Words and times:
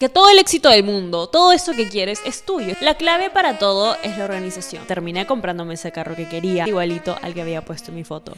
Que 0.00 0.08
todo 0.08 0.30
el 0.30 0.38
éxito 0.38 0.68
del 0.68 0.84
mundo, 0.84 1.28
todo 1.28 1.50
eso 1.50 1.72
que 1.72 1.88
quieres 1.88 2.20
es 2.24 2.44
tuyo. 2.44 2.74
La 2.80 2.94
clave 2.94 3.30
para 3.30 3.58
todo 3.58 3.96
es 4.04 4.16
la 4.16 4.26
organización. 4.26 4.86
Terminé 4.86 5.26
comprándome 5.26 5.74
ese 5.74 5.90
carro 5.90 6.14
que 6.14 6.28
quería, 6.28 6.68
igualito 6.68 7.16
al 7.20 7.34
que 7.34 7.42
había 7.42 7.64
puesto 7.64 7.90
en 7.90 7.96
mi 7.96 8.04
foto. 8.04 8.34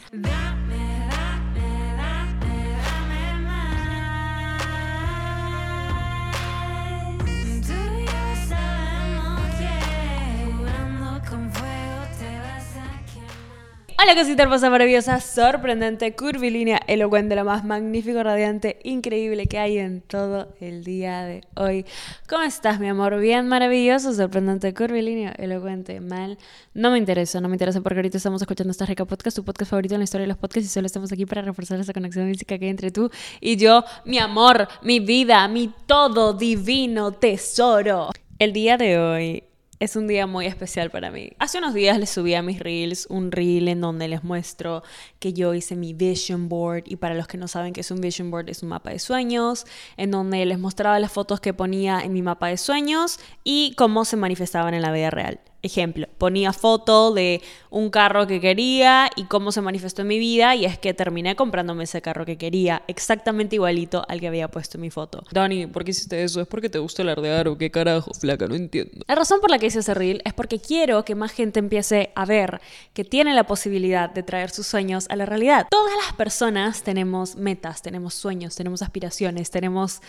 Hola 14.03 14.15
cosita 14.15 14.41
hermosa, 14.41 14.71
maravillosa, 14.71 15.19
sorprendente, 15.19 16.15
curvilínea, 16.15 16.79
elocuente, 16.87 17.35
lo 17.35 17.45
más 17.45 17.63
magnífico, 17.63 18.23
radiante, 18.23 18.79
increíble 18.83 19.45
que 19.45 19.59
hay 19.59 19.77
en 19.77 20.01
todo 20.01 20.55
el 20.59 20.83
día 20.83 21.23
de 21.23 21.41
hoy. 21.55 21.85
¿Cómo 22.27 22.41
estás, 22.41 22.79
mi 22.79 22.87
amor? 22.87 23.19
Bien, 23.19 23.47
maravilloso, 23.47 24.11
sorprendente, 24.11 24.73
curvilíneo, 24.73 25.33
elocuente, 25.37 25.99
mal. 25.99 26.39
No 26.73 26.89
me 26.89 26.97
interesa, 26.97 27.41
no 27.41 27.47
me 27.47 27.53
interesa 27.53 27.81
porque 27.81 27.99
ahorita 27.99 28.17
estamos 28.17 28.41
escuchando 28.41 28.71
esta 28.71 28.87
rica 28.87 29.05
podcast, 29.05 29.37
tu 29.37 29.45
podcast 29.45 29.69
favorito 29.69 29.93
en 29.93 29.99
la 29.99 30.05
historia 30.05 30.23
de 30.23 30.29
los 30.29 30.37
podcasts 30.37 30.65
y 30.65 30.73
solo 30.73 30.87
estamos 30.87 31.11
aquí 31.11 31.27
para 31.27 31.43
reforzar 31.43 31.79
esa 31.79 31.93
conexión 31.93 32.27
física 32.27 32.57
que 32.57 32.65
hay 32.65 32.71
entre 32.71 32.89
tú 32.89 33.11
y 33.39 33.57
yo, 33.57 33.83
mi 34.05 34.17
amor, 34.17 34.67
mi 34.81 34.99
vida, 34.99 35.47
mi 35.47 35.71
todo 35.85 36.33
divino 36.33 37.11
tesoro. 37.11 38.09
El 38.39 38.51
día 38.51 38.77
de 38.77 38.97
hoy 38.97 39.43
es 39.81 39.95
un 39.95 40.07
día 40.07 40.27
muy 40.27 40.45
especial 40.45 40.91
para 40.91 41.09
mí. 41.09 41.31
Hace 41.39 41.57
unos 41.57 41.73
días 41.73 41.97
les 41.97 42.11
subí 42.11 42.35
a 42.35 42.43
mis 42.43 42.59
reels 42.59 43.07
un 43.09 43.31
reel 43.31 43.67
en 43.67 43.81
donde 43.81 44.07
les 44.07 44.23
muestro 44.23 44.83
que 45.17 45.33
yo 45.33 45.55
hice 45.55 45.75
mi 45.75 45.93
vision 45.93 46.49
board 46.49 46.83
y 46.85 46.97
para 46.97 47.15
los 47.15 47.25
que 47.25 47.39
no 47.39 47.47
saben 47.47 47.73
que 47.73 47.81
es 47.81 47.89
un 47.89 47.99
vision 47.99 48.29
board 48.29 48.47
es 48.49 48.61
un 48.61 48.69
mapa 48.69 48.91
de 48.91 48.99
sueños, 48.99 49.65
en 49.97 50.11
donde 50.11 50.45
les 50.45 50.59
mostraba 50.59 50.99
las 50.99 51.11
fotos 51.11 51.39
que 51.39 51.55
ponía 51.55 51.99
en 51.99 52.13
mi 52.13 52.21
mapa 52.21 52.47
de 52.49 52.57
sueños 52.57 53.19
y 53.43 53.73
cómo 53.75 54.05
se 54.05 54.17
manifestaban 54.17 54.75
en 54.75 54.83
la 54.83 54.91
vida 54.91 55.09
real. 55.09 55.39
Ejemplo, 55.63 56.07
ponía 56.17 56.53
foto 56.53 57.13
de 57.13 57.41
un 57.69 57.89
carro 57.89 58.25
que 58.25 58.41
quería 58.41 59.09
y 59.15 59.25
cómo 59.25 59.51
se 59.51 59.61
manifestó 59.61 60.01
en 60.01 60.07
mi 60.07 60.17
vida 60.17 60.55
y 60.55 60.65
es 60.65 60.79
que 60.79 60.93
terminé 60.93 61.35
comprándome 61.35 61.83
ese 61.83 62.01
carro 62.01 62.25
que 62.25 62.37
quería, 62.37 62.83
exactamente 62.87 63.55
igualito 63.55 64.03
al 64.07 64.19
que 64.19 64.27
había 64.27 64.47
puesto 64.47 64.77
en 64.77 64.81
mi 64.81 64.89
foto. 64.89 65.23
Dani, 65.31 65.67
¿por 65.67 65.83
qué 65.83 65.91
hiciste 65.91 66.23
eso? 66.23 66.41
¿Es 66.41 66.47
porque 66.47 66.69
te 66.69 66.79
gusta 66.79 67.03
alardear 67.03 67.47
o 67.47 67.57
qué 67.57 67.69
carajo, 67.69 68.11
flaca? 68.13 68.47
No 68.47 68.55
entiendo. 68.55 69.05
La 69.07 69.15
razón 69.15 69.39
por 69.39 69.51
la 69.51 69.59
que 69.59 69.67
hice 69.67 69.79
ese 69.79 69.93
reel 69.93 70.21
es 70.25 70.33
porque 70.33 70.59
quiero 70.59 71.05
que 71.05 71.13
más 71.15 71.31
gente 71.31 71.59
empiece 71.59 72.11
a 72.15 72.25
ver 72.25 72.61
que 72.93 73.03
tiene 73.03 73.33
la 73.33 73.45
posibilidad 73.45 74.09
de 74.09 74.23
traer 74.23 74.49
sus 74.49 74.65
sueños 74.65 75.05
a 75.09 75.15
la 75.15 75.25
realidad. 75.25 75.67
Todas 75.69 75.93
las 76.05 76.15
personas 76.15 76.83
tenemos 76.83 77.35
metas, 77.35 77.81
tenemos 77.81 78.15
sueños, 78.15 78.55
tenemos 78.55 78.81
aspiraciones, 78.81 79.51
tenemos 79.51 80.01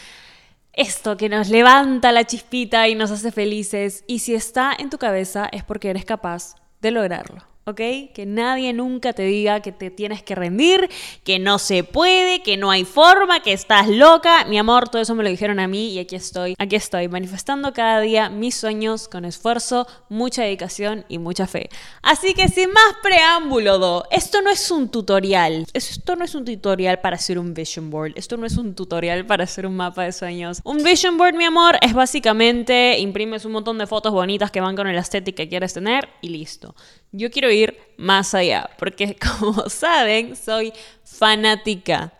esto 0.72 1.16
que 1.16 1.28
nos 1.28 1.48
levanta 1.48 2.12
la 2.12 2.24
chispita 2.24 2.88
y 2.88 2.94
nos 2.94 3.10
hace 3.10 3.30
felices. 3.32 4.04
Y 4.06 4.20
si 4.20 4.34
está 4.34 4.72
en 4.78 4.90
tu 4.90 4.98
cabeza 4.98 5.48
es 5.52 5.64
porque 5.64 5.90
eres 5.90 6.04
capaz 6.04 6.54
de 6.80 6.90
lograrlo. 6.90 7.51
¿Ok? 7.64 7.80
Que 8.14 8.24
nadie 8.26 8.72
nunca 8.72 9.12
te 9.12 9.22
diga 9.22 9.60
que 9.60 9.72
te 9.72 9.90
tienes 9.90 10.22
que 10.22 10.34
rendir, 10.34 10.88
que 11.24 11.38
no 11.38 11.58
se 11.58 11.84
puede, 11.84 12.42
que 12.42 12.56
no 12.56 12.70
hay 12.70 12.84
forma, 12.84 13.40
que 13.40 13.52
estás 13.52 13.88
loca. 13.88 14.44
Mi 14.46 14.58
amor, 14.58 14.88
todo 14.88 15.02
eso 15.02 15.14
me 15.14 15.22
lo 15.22 15.30
dijeron 15.30 15.60
a 15.60 15.68
mí 15.68 15.90
y 15.90 15.98
aquí 15.98 16.16
estoy, 16.16 16.54
aquí 16.58 16.76
estoy, 16.76 17.08
manifestando 17.08 17.72
cada 17.72 18.00
día 18.00 18.30
mis 18.30 18.54
sueños 18.54 19.08
con 19.08 19.24
esfuerzo, 19.24 19.86
mucha 20.08 20.42
dedicación 20.42 21.04
y 21.08 21.18
mucha 21.18 21.46
fe. 21.46 21.68
Así 22.02 22.34
que 22.34 22.48
sin 22.48 22.70
más 22.72 22.94
preámbulo, 23.02 23.78
do, 23.78 24.04
esto 24.10 24.42
no 24.42 24.50
es 24.50 24.70
un 24.70 24.88
tutorial, 24.88 25.66
esto 25.72 26.16
no 26.16 26.24
es 26.24 26.34
un 26.34 26.44
tutorial 26.44 27.00
para 27.00 27.16
hacer 27.16 27.38
un 27.38 27.54
vision 27.54 27.90
board, 27.90 28.12
esto 28.16 28.36
no 28.36 28.46
es 28.46 28.56
un 28.56 28.74
tutorial 28.74 29.26
para 29.26 29.44
hacer 29.44 29.66
un 29.66 29.76
mapa 29.76 30.04
de 30.04 30.12
sueños. 30.12 30.60
Un 30.64 30.82
vision 30.82 31.16
board, 31.18 31.34
mi 31.34 31.44
amor, 31.44 31.78
es 31.80 31.92
básicamente 31.92 32.98
imprimes 32.98 33.44
un 33.44 33.52
montón 33.52 33.78
de 33.78 33.86
fotos 33.86 34.12
bonitas 34.12 34.50
que 34.50 34.60
van 34.60 34.76
con 34.76 34.86
el 34.86 34.96
estética 34.96 35.42
que 35.42 35.48
quieres 35.48 35.72
tener 35.72 36.08
y 36.20 36.28
listo. 36.28 36.74
Yo 37.12 37.30
quiero 37.30 37.48
ir 37.52 37.78
más 37.96 38.34
allá, 38.34 38.70
porque 38.78 39.16
como 39.40 39.68
saben, 39.68 40.36
soy 40.36 40.72
fanática. 41.04 42.12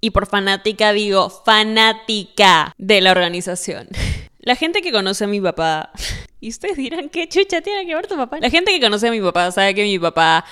Y 0.00 0.10
por 0.10 0.26
fanática 0.26 0.92
digo 0.92 1.28
fanática 1.28 2.72
de 2.78 3.00
la 3.00 3.10
organización. 3.10 3.88
La 4.38 4.54
gente 4.54 4.80
que 4.80 4.92
conoce 4.92 5.24
a 5.24 5.26
mi 5.26 5.40
papá, 5.40 5.90
y 6.40 6.48
ustedes 6.48 6.76
dirán, 6.76 7.08
¿qué 7.08 7.28
chucha 7.28 7.60
tiene 7.60 7.84
que 7.84 7.94
ver 7.94 8.06
tu 8.06 8.16
papá? 8.16 8.38
La 8.40 8.50
gente 8.50 8.70
que 8.72 8.80
conoce 8.80 9.08
a 9.08 9.10
mi 9.10 9.20
papá 9.20 9.50
sabe 9.50 9.74
que 9.74 9.82
mi 9.82 9.98
papá 9.98 10.44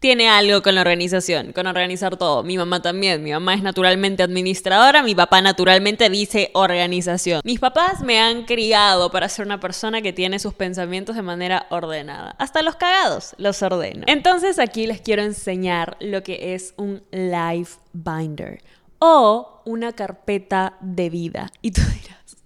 tiene 0.00 0.28
algo 0.28 0.62
con 0.62 0.74
la 0.74 0.80
organización, 0.80 1.52
con 1.52 1.66
organizar 1.66 2.16
todo. 2.16 2.42
Mi 2.42 2.56
mamá 2.56 2.82
también. 2.82 3.22
Mi 3.22 3.32
mamá 3.32 3.54
es 3.54 3.62
naturalmente 3.62 4.22
administradora, 4.22 5.02
mi 5.02 5.14
papá 5.14 5.40
naturalmente 5.42 6.08
dice 6.10 6.50
organización. 6.54 7.40
Mis 7.44 7.60
papás 7.60 8.02
me 8.02 8.20
han 8.20 8.44
criado 8.44 9.10
para 9.10 9.28
ser 9.28 9.46
una 9.46 9.60
persona 9.60 10.02
que 10.02 10.12
tiene 10.12 10.38
sus 10.38 10.54
pensamientos 10.54 11.16
de 11.16 11.22
manera 11.22 11.66
ordenada. 11.70 12.34
Hasta 12.38 12.62
los 12.62 12.76
cagados 12.76 13.34
los 13.38 13.62
ordeno. 13.62 14.04
Entonces 14.06 14.58
aquí 14.58 14.86
les 14.86 15.00
quiero 15.00 15.22
enseñar 15.22 15.96
lo 16.00 16.22
que 16.22 16.54
es 16.54 16.74
un 16.76 17.02
life 17.10 17.78
binder 17.92 18.62
o 18.98 19.62
una 19.64 19.92
carpeta 19.92 20.76
de 20.80 21.10
vida. 21.10 21.50
Y 21.62 21.70
tú 21.72 21.82
dirás, 21.82 22.37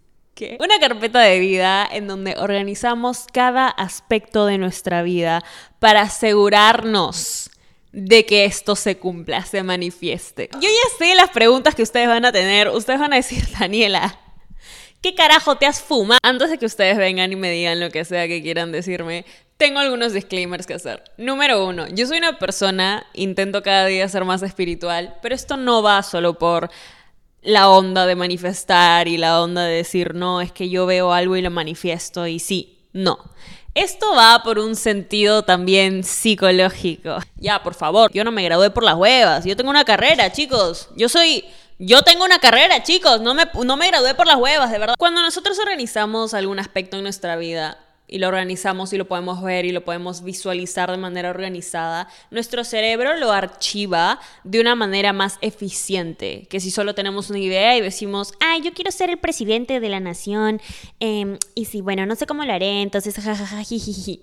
Una 0.59 0.79
carpeta 0.81 1.21
de 1.21 1.39
vida 1.39 1.89
en 1.91 2.07
donde 2.07 2.37
organizamos 2.39 3.27
cada 3.33 3.69
aspecto 3.69 4.47
de 4.47 4.59
nuestra 4.59 5.03
vida 5.03 5.43
para 5.79 6.03
asegurarnos 6.03 7.51
de 7.93 8.25
que 8.25 8.45
esto 8.47 8.75
se 8.75 8.97
cumpla, 8.97 9.45
se 9.45 9.63
manifieste. 9.63 10.49
Yo 10.55 10.69
ya 10.69 10.97
sé 10.99 11.15
las 11.15 11.31
preguntas 11.31 11.75
que 11.75 11.83
ustedes 11.83 12.09
van 12.09 12.25
a 12.25 12.33
tener. 12.33 12.69
Ustedes 12.71 12.99
van 12.99 13.13
a 13.13 13.17
decir, 13.17 13.45
Daniela, 13.59 14.19
¿qué 15.01 15.15
carajo 15.15 15.57
te 15.57 15.67
has 15.67 15.83
fumado? 15.83 16.19
Antes 16.23 16.51
de 16.51 16.59
que 16.59 16.67
ustedes 16.67 16.97
vengan 16.97 17.33
y 17.33 17.37
me 17.37 17.51
digan 17.51 17.81
lo 17.81 17.91
que 17.91 18.05
sea 18.05 18.27
que 18.27 18.43
quieran 18.43 18.73
decirme, 18.73 19.27
tengo 19.59 19.79
algunos 19.79 20.13
disclaimers 20.13 20.67
que 20.67 20.75
hacer. 20.75 21.05
Número 21.19 21.67
uno, 21.67 21.87
yo 21.89 22.07
soy 22.07 22.19
una 22.19 22.39
persona, 22.39 23.07
intento 23.13 23.63
cada 23.63 23.87
día 23.87 24.09
ser 24.09 24.25
más 24.25 24.43
espiritual, 24.43 25.17
pero 25.23 25.35
esto 25.35 25.57
no 25.57 25.83
va 25.83 26.03
solo 26.03 26.39
por 26.39 26.71
la 27.43 27.69
onda 27.69 28.07
de 28.07 28.15
manifestar 28.15 29.09
y 29.09 29.19
la 29.19 29.43
onda 29.43 29.65
de 29.65 29.75
decir, 29.75 30.15
no, 30.15 30.41
es 30.41 30.53
que 30.53 30.69
yo 30.71 30.87
veo 30.87 31.13
algo 31.13 31.37
y 31.37 31.43
lo 31.43 31.51
manifiesto 31.51 32.27
y 32.27 32.39
sí, 32.39 32.79
no. 32.93 33.19
Esto 33.75 34.15
va 34.15 34.43
por 34.43 34.59
un 34.59 34.77
sentido 34.77 35.43
también 35.43 36.05
psicológico. 36.05 37.19
Ya, 37.37 37.63
por 37.63 37.75
favor, 37.75 38.13
yo 38.13 38.23
no 38.23 38.31
me 38.31 38.45
gradué 38.45 38.71
por 38.71 38.85
las 38.85 38.95
huevas, 38.95 39.45
yo 39.45 39.57
tengo 39.57 39.71
una 39.71 39.85
carrera, 39.85 40.33
chicos. 40.33 40.89
Yo 40.97 41.09
soy... 41.09 41.45
Yo 41.85 42.03
tengo 42.03 42.25
una 42.25 42.39
carrera, 42.39 42.85
chicos, 42.85 43.21
no 43.23 43.35
me, 43.35 43.45
no 43.65 43.77
me 43.77 43.89
gradué 43.89 44.15
por 44.15 44.29
las 44.29 44.37
huevas, 44.37 44.71
de 44.71 44.79
verdad. 44.79 44.95
Cuando 44.97 45.21
nosotros 45.21 45.59
organizamos 45.59 46.33
algún 46.33 46.61
aspecto 46.61 46.97
en 46.97 47.03
nuestra 47.03 47.35
vida, 47.35 47.77
y 48.13 48.19
lo 48.19 48.29
organizamos 48.29 48.93
y 48.93 48.99
lo 48.99 49.09
podemos 49.09 49.43
ver 49.43 49.65
y 49.65 49.73
lo 49.73 49.85
podemos 49.85 50.23
visualizar 50.23 50.91
de 50.91 50.99
manera 50.99 51.31
organizada, 51.31 52.09
nuestro 52.31 52.63
cerebro 52.63 53.17
lo 53.17 53.33
archiva 53.33 54.21
de 54.45 54.61
una 54.61 54.75
manera 54.75 55.15
más 55.15 55.39
eficiente 55.41 56.47
que 56.51 56.61
si 56.61 56.71
solo 56.71 56.95
tenemos 56.95 57.31
una 57.31 57.39
idea 57.39 57.75
y 57.75 57.81
decimos, 57.81 58.35
ay, 58.39 58.61
yo 58.61 58.75
quiero 58.75 58.91
ser 58.91 59.09
el 59.09 59.19
presidente 59.19 59.81
de 59.81 59.89
la 59.89 59.99
nación 59.99 60.61
em, 61.01 61.39
y 61.55 61.65
si, 61.65 61.81
bueno, 61.81 62.05
no 62.05 62.15
sé 62.15 62.27
cómo 62.27 62.45
lo 62.45 62.53
haré, 62.53 62.83
entonces 62.83 63.15
jajaja, 63.15 63.63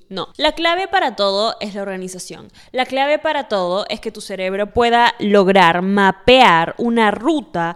No, 0.09 0.27
la 0.37 0.51
clave 0.51 0.87
para 0.87 1.15
todo 1.15 1.55
es 1.59 1.73
la 1.73 1.81
organización. 1.81 2.49
La 2.71 2.85
clave 2.85 3.17
para 3.17 3.47
todo 3.47 3.87
es 3.89 3.99
que 3.99 4.11
tu 4.11 4.21
cerebro 4.21 4.71
pueda 4.71 5.15
lograr 5.17 5.81
mapear 5.81 6.75
una 6.77 7.09
ruta 7.09 7.75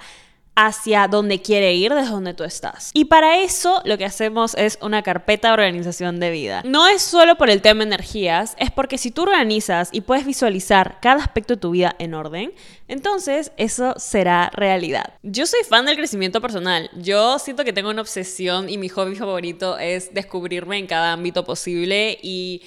hacia 0.55 1.07
donde 1.07 1.41
quiere 1.41 1.73
ir 1.73 1.93
desde 1.93 2.11
donde 2.11 2.33
tú 2.33 2.43
estás. 2.43 2.91
Y 2.93 3.05
para 3.05 3.39
eso 3.39 3.81
lo 3.85 3.97
que 3.97 4.05
hacemos 4.05 4.53
es 4.55 4.77
una 4.81 5.01
carpeta 5.01 5.47
de 5.49 5.53
organización 5.53 6.19
de 6.19 6.31
vida. 6.31 6.61
No 6.65 6.87
es 6.87 7.01
solo 7.01 7.35
por 7.37 7.49
el 7.49 7.61
tema 7.61 7.83
energías, 7.83 8.55
es 8.59 8.71
porque 8.71 8.97
si 8.97 9.11
tú 9.11 9.23
organizas 9.23 9.89
y 9.91 10.01
puedes 10.01 10.25
visualizar 10.25 10.99
cada 11.01 11.21
aspecto 11.21 11.55
de 11.55 11.61
tu 11.61 11.71
vida 11.71 11.95
en 11.99 12.13
orden, 12.13 12.53
entonces 12.87 13.51
eso 13.57 13.95
será 13.97 14.51
realidad. 14.53 15.13
Yo 15.23 15.47
soy 15.47 15.61
fan 15.67 15.85
del 15.85 15.97
crecimiento 15.97 16.41
personal. 16.41 16.89
Yo 16.95 17.39
siento 17.39 17.63
que 17.63 17.73
tengo 17.73 17.89
una 17.89 18.01
obsesión 18.01 18.69
y 18.69 18.77
mi 18.77 18.89
hobby 18.89 19.15
favorito 19.15 19.77
es 19.79 20.13
descubrirme 20.13 20.77
en 20.77 20.87
cada 20.87 21.13
ámbito 21.13 21.43
posible 21.43 22.19
y 22.21 22.61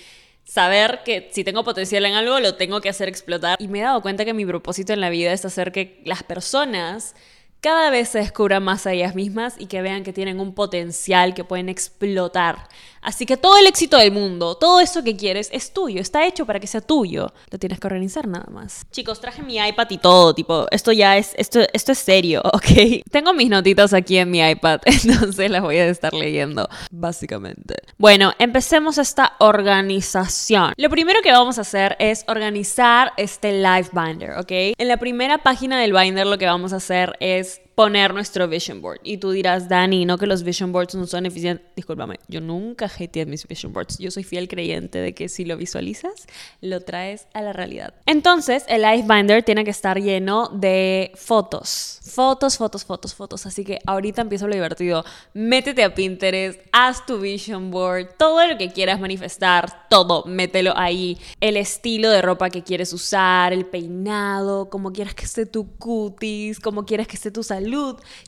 saber 0.44 1.00
que 1.04 1.28
si 1.32 1.44
tengo 1.44 1.64
potencial 1.64 2.06
en 2.06 2.14
algo 2.14 2.38
lo 2.40 2.54
tengo 2.54 2.80
que 2.80 2.88
hacer 2.88 3.08
explotar. 3.08 3.56
Y 3.60 3.68
me 3.68 3.80
he 3.80 3.82
dado 3.82 4.00
cuenta 4.00 4.24
que 4.24 4.32
mi 4.32 4.46
propósito 4.46 4.92
en 4.92 5.00
la 5.00 5.10
vida 5.10 5.32
es 5.32 5.44
hacer 5.44 5.72
que 5.72 6.00
las 6.04 6.22
personas 6.22 7.14
cada 7.60 7.90
vez 7.90 8.10
se 8.10 8.18
descubran 8.18 8.62
más 8.62 8.86
a 8.86 8.92
ellas 8.92 9.14
mismas 9.14 9.54
y 9.58 9.66
que 9.66 9.82
vean 9.82 10.04
que 10.04 10.12
tienen 10.12 10.40
un 10.40 10.54
potencial 10.54 11.34
que 11.34 11.44
pueden 11.44 11.68
explotar. 11.68 12.68
Así 13.06 13.24
que 13.24 13.36
todo 13.36 13.56
el 13.56 13.68
éxito 13.68 13.96
del 13.98 14.10
mundo, 14.10 14.56
todo 14.56 14.80
eso 14.80 15.04
que 15.04 15.16
quieres 15.16 15.48
es 15.52 15.72
tuyo, 15.72 16.00
está 16.00 16.26
hecho 16.26 16.44
para 16.44 16.58
que 16.58 16.66
sea 16.66 16.80
tuyo. 16.80 17.32
Lo 17.52 17.58
tienes 17.58 17.78
que 17.78 17.86
organizar 17.86 18.26
nada 18.26 18.46
más. 18.50 18.84
Chicos, 18.90 19.20
traje 19.20 19.42
mi 19.42 19.58
iPad 19.58 19.86
y 19.90 19.98
todo, 19.98 20.34
tipo, 20.34 20.66
esto 20.72 20.90
ya 20.90 21.16
es, 21.16 21.32
esto, 21.36 21.60
esto 21.72 21.92
es 21.92 21.98
serio, 21.98 22.42
¿ok? 22.52 23.04
Tengo 23.08 23.32
mis 23.32 23.48
notitas 23.48 23.92
aquí 23.92 24.18
en 24.18 24.32
mi 24.32 24.40
iPad, 24.40 24.80
entonces 24.84 25.48
las 25.52 25.62
voy 25.62 25.76
a 25.76 25.86
estar 25.86 26.14
leyendo, 26.14 26.68
básicamente. 26.90 27.76
Bueno, 27.96 28.32
empecemos 28.40 28.98
esta 28.98 29.34
organización. 29.38 30.72
Lo 30.76 30.90
primero 30.90 31.20
que 31.22 31.30
vamos 31.30 31.58
a 31.58 31.60
hacer 31.60 31.94
es 32.00 32.24
organizar 32.26 33.12
este 33.18 33.52
Life 33.52 33.90
Binder, 33.92 34.32
¿ok? 34.32 34.50
En 34.78 34.88
la 34.88 34.96
primera 34.96 35.38
página 35.38 35.80
del 35.80 35.92
binder 35.92 36.26
lo 36.26 36.38
que 36.38 36.46
vamos 36.46 36.72
a 36.72 36.76
hacer 36.76 37.16
es 37.20 37.45
guys. 37.46 37.65
Poner 37.76 38.14
nuestro 38.14 38.48
vision 38.48 38.80
board. 38.80 39.00
Y 39.04 39.18
tú 39.18 39.30
dirás, 39.30 39.68
Dani, 39.68 40.06
no 40.06 40.16
que 40.16 40.26
los 40.26 40.42
vision 40.42 40.72
boards 40.72 40.94
no 40.94 41.06
son 41.06 41.26
eficientes. 41.26 41.66
Discúlpame, 41.76 42.18
yo 42.26 42.40
nunca 42.40 42.86
hateé 42.86 43.26
mis 43.26 43.46
vision 43.46 43.74
boards. 43.74 43.98
Yo 43.98 44.10
soy 44.10 44.24
fiel 44.24 44.48
creyente 44.48 44.98
de 44.98 45.14
que 45.14 45.28
si 45.28 45.44
lo 45.44 45.58
visualizas, 45.58 46.26
lo 46.62 46.80
traes 46.80 47.26
a 47.34 47.42
la 47.42 47.52
realidad. 47.52 47.92
Entonces, 48.06 48.64
el 48.68 48.80
Life 48.80 49.06
Binder 49.06 49.42
tiene 49.42 49.62
que 49.62 49.70
estar 49.70 50.00
lleno 50.00 50.48
de 50.48 51.12
fotos. 51.16 52.00
Fotos, 52.02 52.56
fotos, 52.56 52.86
fotos, 52.86 53.14
fotos. 53.14 53.44
Así 53.44 53.62
que 53.62 53.78
ahorita 53.84 54.22
empiezo 54.22 54.48
lo 54.48 54.54
divertido. 54.54 55.04
Métete 55.34 55.84
a 55.84 55.94
Pinterest, 55.94 56.58
haz 56.72 57.04
tu 57.04 57.18
vision 57.18 57.70
board, 57.70 58.08
todo 58.16 58.46
lo 58.46 58.56
que 58.56 58.72
quieras 58.72 59.00
manifestar, 59.00 59.86
todo, 59.90 60.24
mételo 60.24 60.72
ahí. 60.78 61.18
El 61.42 61.58
estilo 61.58 62.08
de 62.08 62.22
ropa 62.22 62.48
que 62.48 62.62
quieres 62.62 62.94
usar, 62.94 63.52
el 63.52 63.66
peinado, 63.66 64.70
cómo 64.70 64.94
quieras 64.94 65.14
que 65.14 65.26
esté 65.26 65.44
tu 65.44 65.76
cutis, 65.76 66.58
cómo 66.58 66.86
quieres 66.86 67.06
que 67.06 67.16
esté 67.16 67.30
tu 67.30 67.42
salud 67.42 67.65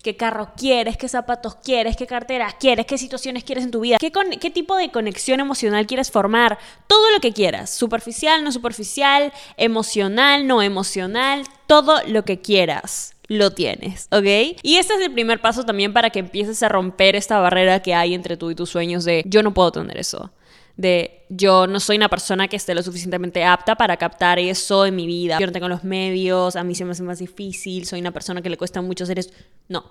qué 0.03 0.17
carro 0.17 0.53
quieres, 0.57 0.97
qué 0.97 1.09
zapatos 1.09 1.57
quieres, 1.57 1.97
qué 1.97 2.07
cartera 2.07 2.55
quieres, 2.59 2.87
qué 2.87 2.99
situaciones 2.99 3.45
quieres 3.45 3.65
en 3.65 3.71
tu 3.71 3.81
vida, 3.81 3.99
qué, 3.99 4.13
qué 4.41 4.51
tipo 4.51 4.77
de 4.77 4.91
conexión 4.91 5.41
emocional 5.41 5.87
quieres 5.87 6.11
formar, 6.11 6.59
todo 6.87 7.11
lo 7.13 7.21
que 7.21 7.33
quieras, 7.33 7.71
superficial, 7.71 8.45
no 8.45 8.53
superficial, 8.53 9.33
emocional, 9.57 10.47
no 10.47 10.63
emocional, 10.63 11.45
todo 11.67 12.01
lo 12.07 12.25
que 12.25 12.41
quieras 12.41 13.15
lo 13.29 13.53
tienes, 13.53 14.09
¿ok? 14.11 14.57
Y 14.63 14.77
este 14.77 14.95
es 14.95 15.01
el 15.01 15.13
primer 15.13 15.41
paso 15.41 15.65
también 15.65 15.93
para 15.93 16.11
que 16.11 16.19
empieces 16.19 16.63
a 16.63 16.69
romper 16.69 17.15
esta 17.15 17.39
barrera 17.39 17.83
que 17.83 17.95
hay 17.95 18.15
entre 18.15 18.39
tú 18.39 18.51
y 18.51 18.55
tus 18.55 18.71
sueños 18.71 19.05
de 19.05 19.23
yo 19.27 19.43
no 19.43 19.53
puedo 19.53 19.71
tener 19.71 19.99
eso 19.99 20.31
de 20.79 21.27
yo 21.29 21.67
no 21.67 21.81
soy 21.81 21.97
una 21.97 22.09
persona 22.09 22.47
que 22.47 22.57
esté 22.57 22.73
lo 22.73 22.83
suficientemente 22.83 23.45
apta 23.45 23.75
para 23.75 23.97
captar 23.97 24.39
eso 24.39 24.87
en 24.87 24.95
mi 24.97 25.07
vida. 25.07 25.39
Yo 25.39 25.47
no 25.47 25.53
tengo 25.53 25.69
los 25.69 25.85
medios, 25.85 26.57
a 26.57 26.65
mí 26.65 26.75
se 26.75 26.85
me 26.85 26.93
hace 26.93 27.03
más 27.03 27.19
difícil, 27.19 27.85
soy 27.85 28.01
una 28.01 28.13
persona 28.13 28.41
que 28.41 28.49
le 28.49 28.57
cuesta 28.57 28.81
mucho 28.81 29.05
hacer 29.05 29.19
eso. 29.19 29.31
No. 29.69 29.85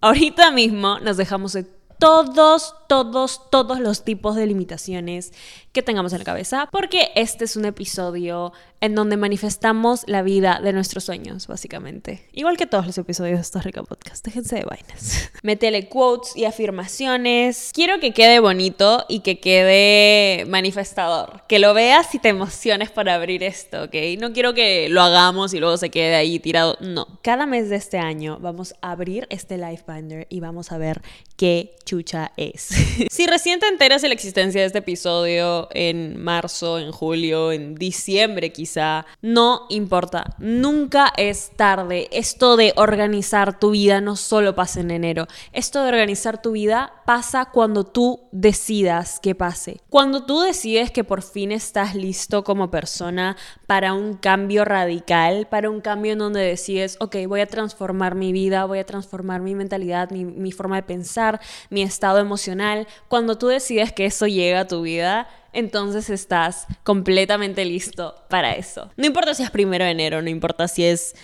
Ahorita 0.00 0.52
mismo 0.52 1.00
nos 1.00 1.16
dejamos 1.16 1.52
de 1.52 1.66
todos, 1.98 2.74
todos, 2.88 3.50
todos 3.50 3.80
los 3.80 4.04
tipos 4.04 4.36
de 4.36 4.46
limitaciones 4.46 5.32
que 5.72 5.82
tengamos 5.82 6.12
en 6.12 6.18
la 6.18 6.24
cabeza, 6.24 6.68
porque 6.72 7.12
este 7.14 7.44
es 7.44 7.56
un 7.56 7.64
episodio 7.64 8.52
en 8.80 8.94
donde 8.94 9.16
manifestamos 9.16 10.04
la 10.06 10.22
vida 10.22 10.60
de 10.62 10.72
nuestros 10.72 11.04
sueños, 11.04 11.46
básicamente. 11.46 12.26
Igual 12.32 12.56
que 12.56 12.66
todos 12.66 12.86
los 12.86 12.96
episodios 12.98 13.36
de 13.36 13.42
esta 13.42 13.60
rica 13.60 13.82
podcast, 13.82 14.24
déjense 14.24 14.56
de 14.56 14.64
vainas. 14.64 15.30
Métele 15.42 15.88
quotes 15.88 16.36
y 16.36 16.44
afirmaciones. 16.46 17.70
Quiero 17.74 18.00
que 18.00 18.12
quede 18.12 18.40
bonito 18.40 19.04
y 19.08 19.20
que 19.20 19.38
quede 19.38 20.44
manifestador. 20.46 21.42
Que 21.46 21.58
lo 21.58 21.74
veas 21.74 22.14
y 22.14 22.18
te 22.18 22.30
emociones 22.30 22.90
para 22.90 23.14
abrir 23.14 23.42
esto, 23.42 23.84
¿ok? 23.84 23.94
No 24.18 24.32
quiero 24.32 24.54
que 24.54 24.88
lo 24.88 25.02
hagamos 25.02 25.52
y 25.52 25.60
luego 25.60 25.76
se 25.76 25.90
quede 25.90 26.14
ahí 26.14 26.38
tirado. 26.38 26.76
No. 26.80 27.06
Cada 27.22 27.46
mes 27.46 27.68
de 27.68 27.76
este 27.76 27.98
año 27.98 28.38
vamos 28.40 28.74
a 28.80 28.92
abrir 28.92 29.26
este 29.30 29.58
Life 29.58 29.84
Binder 29.86 30.26
y 30.30 30.40
vamos 30.40 30.72
a 30.72 30.78
ver 30.78 31.02
qué 31.36 31.76
chucha 31.84 32.32
es. 32.36 32.70
si 33.10 33.26
recién 33.26 33.60
te 33.60 33.66
enteras 33.66 34.00
de 34.02 34.08
la 34.08 34.14
existencia 34.14 34.60
de 34.62 34.66
este 34.66 34.78
episodio 34.78 35.59
en 35.72 36.22
marzo, 36.22 36.78
en 36.78 36.92
julio, 36.92 37.52
en 37.52 37.74
diciembre 37.74 38.52
quizá, 38.52 39.06
no 39.22 39.66
importa. 39.68 40.36
Nunca 40.38 41.12
es 41.16 41.52
tarde. 41.56 42.08
Esto 42.12 42.56
de 42.56 42.72
organizar 42.76 43.58
tu 43.58 43.70
vida 43.70 44.00
no 44.00 44.16
solo 44.16 44.54
pasa 44.54 44.80
en 44.80 44.90
enero. 44.90 45.26
Esto 45.52 45.82
de 45.82 45.88
organizar 45.88 46.42
tu 46.42 46.52
vida 46.52 46.92
pasa 47.06 47.46
cuando 47.46 47.84
tú 47.84 48.28
decidas 48.32 49.20
que 49.20 49.34
pase. 49.34 49.80
Cuando 49.88 50.24
tú 50.24 50.40
decides 50.40 50.90
que 50.90 51.04
por 51.04 51.22
fin 51.22 51.52
estás 51.52 51.94
listo 51.94 52.44
como 52.44 52.70
persona 52.70 53.36
para 53.66 53.92
un 53.94 54.14
cambio 54.14 54.64
radical, 54.64 55.46
para 55.48 55.70
un 55.70 55.80
cambio 55.80 56.12
en 56.12 56.18
donde 56.18 56.40
decides, 56.40 56.96
ok, 57.00 57.16
voy 57.26 57.40
a 57.40 57.46
transformar 57.46 58.14
mi 58.14 58.32
vida, 58.32 58.64
voy 58.64 58.78
a 58.78 58.86
transformar 58.86 59.40
mi 59.40 59.54
mentalidad, 59.54 60.10
mi, 60.10 60.24
mi 60.24 60.52
forma 60.52 60.76
de 60.76 60.82
pensar, 60.82 61.40
mi 61.68 61.82
estado 61.82 62.18
emocional, 62.18 62.86
cuando 63.08 63.38
tú 63.38 63.48
decides 63.48 63.92
que 63.92 64.06
eso 64.06 64.26
llega 64.26 64.60
a 64.60 64.66
tu 64.66 64.82
vida, 64.82 65.28
entonces 65.52 66.10
estás 66.10 66.66
completamente 66.82 67.64
listo 67.64 68.14
para 68.28 68.52
eso. 68.54 68.90
No 68.96 69.06
importa 69.06 69.34
si 69.34 69.42
es 69.42 69.50
primero 69.50 69.84
de 69.84 69.90
enero, 69.90 70.22
no 70.22 70.28
importa 70.28 70.68
si 70.68 70.84
es 70.84 71.14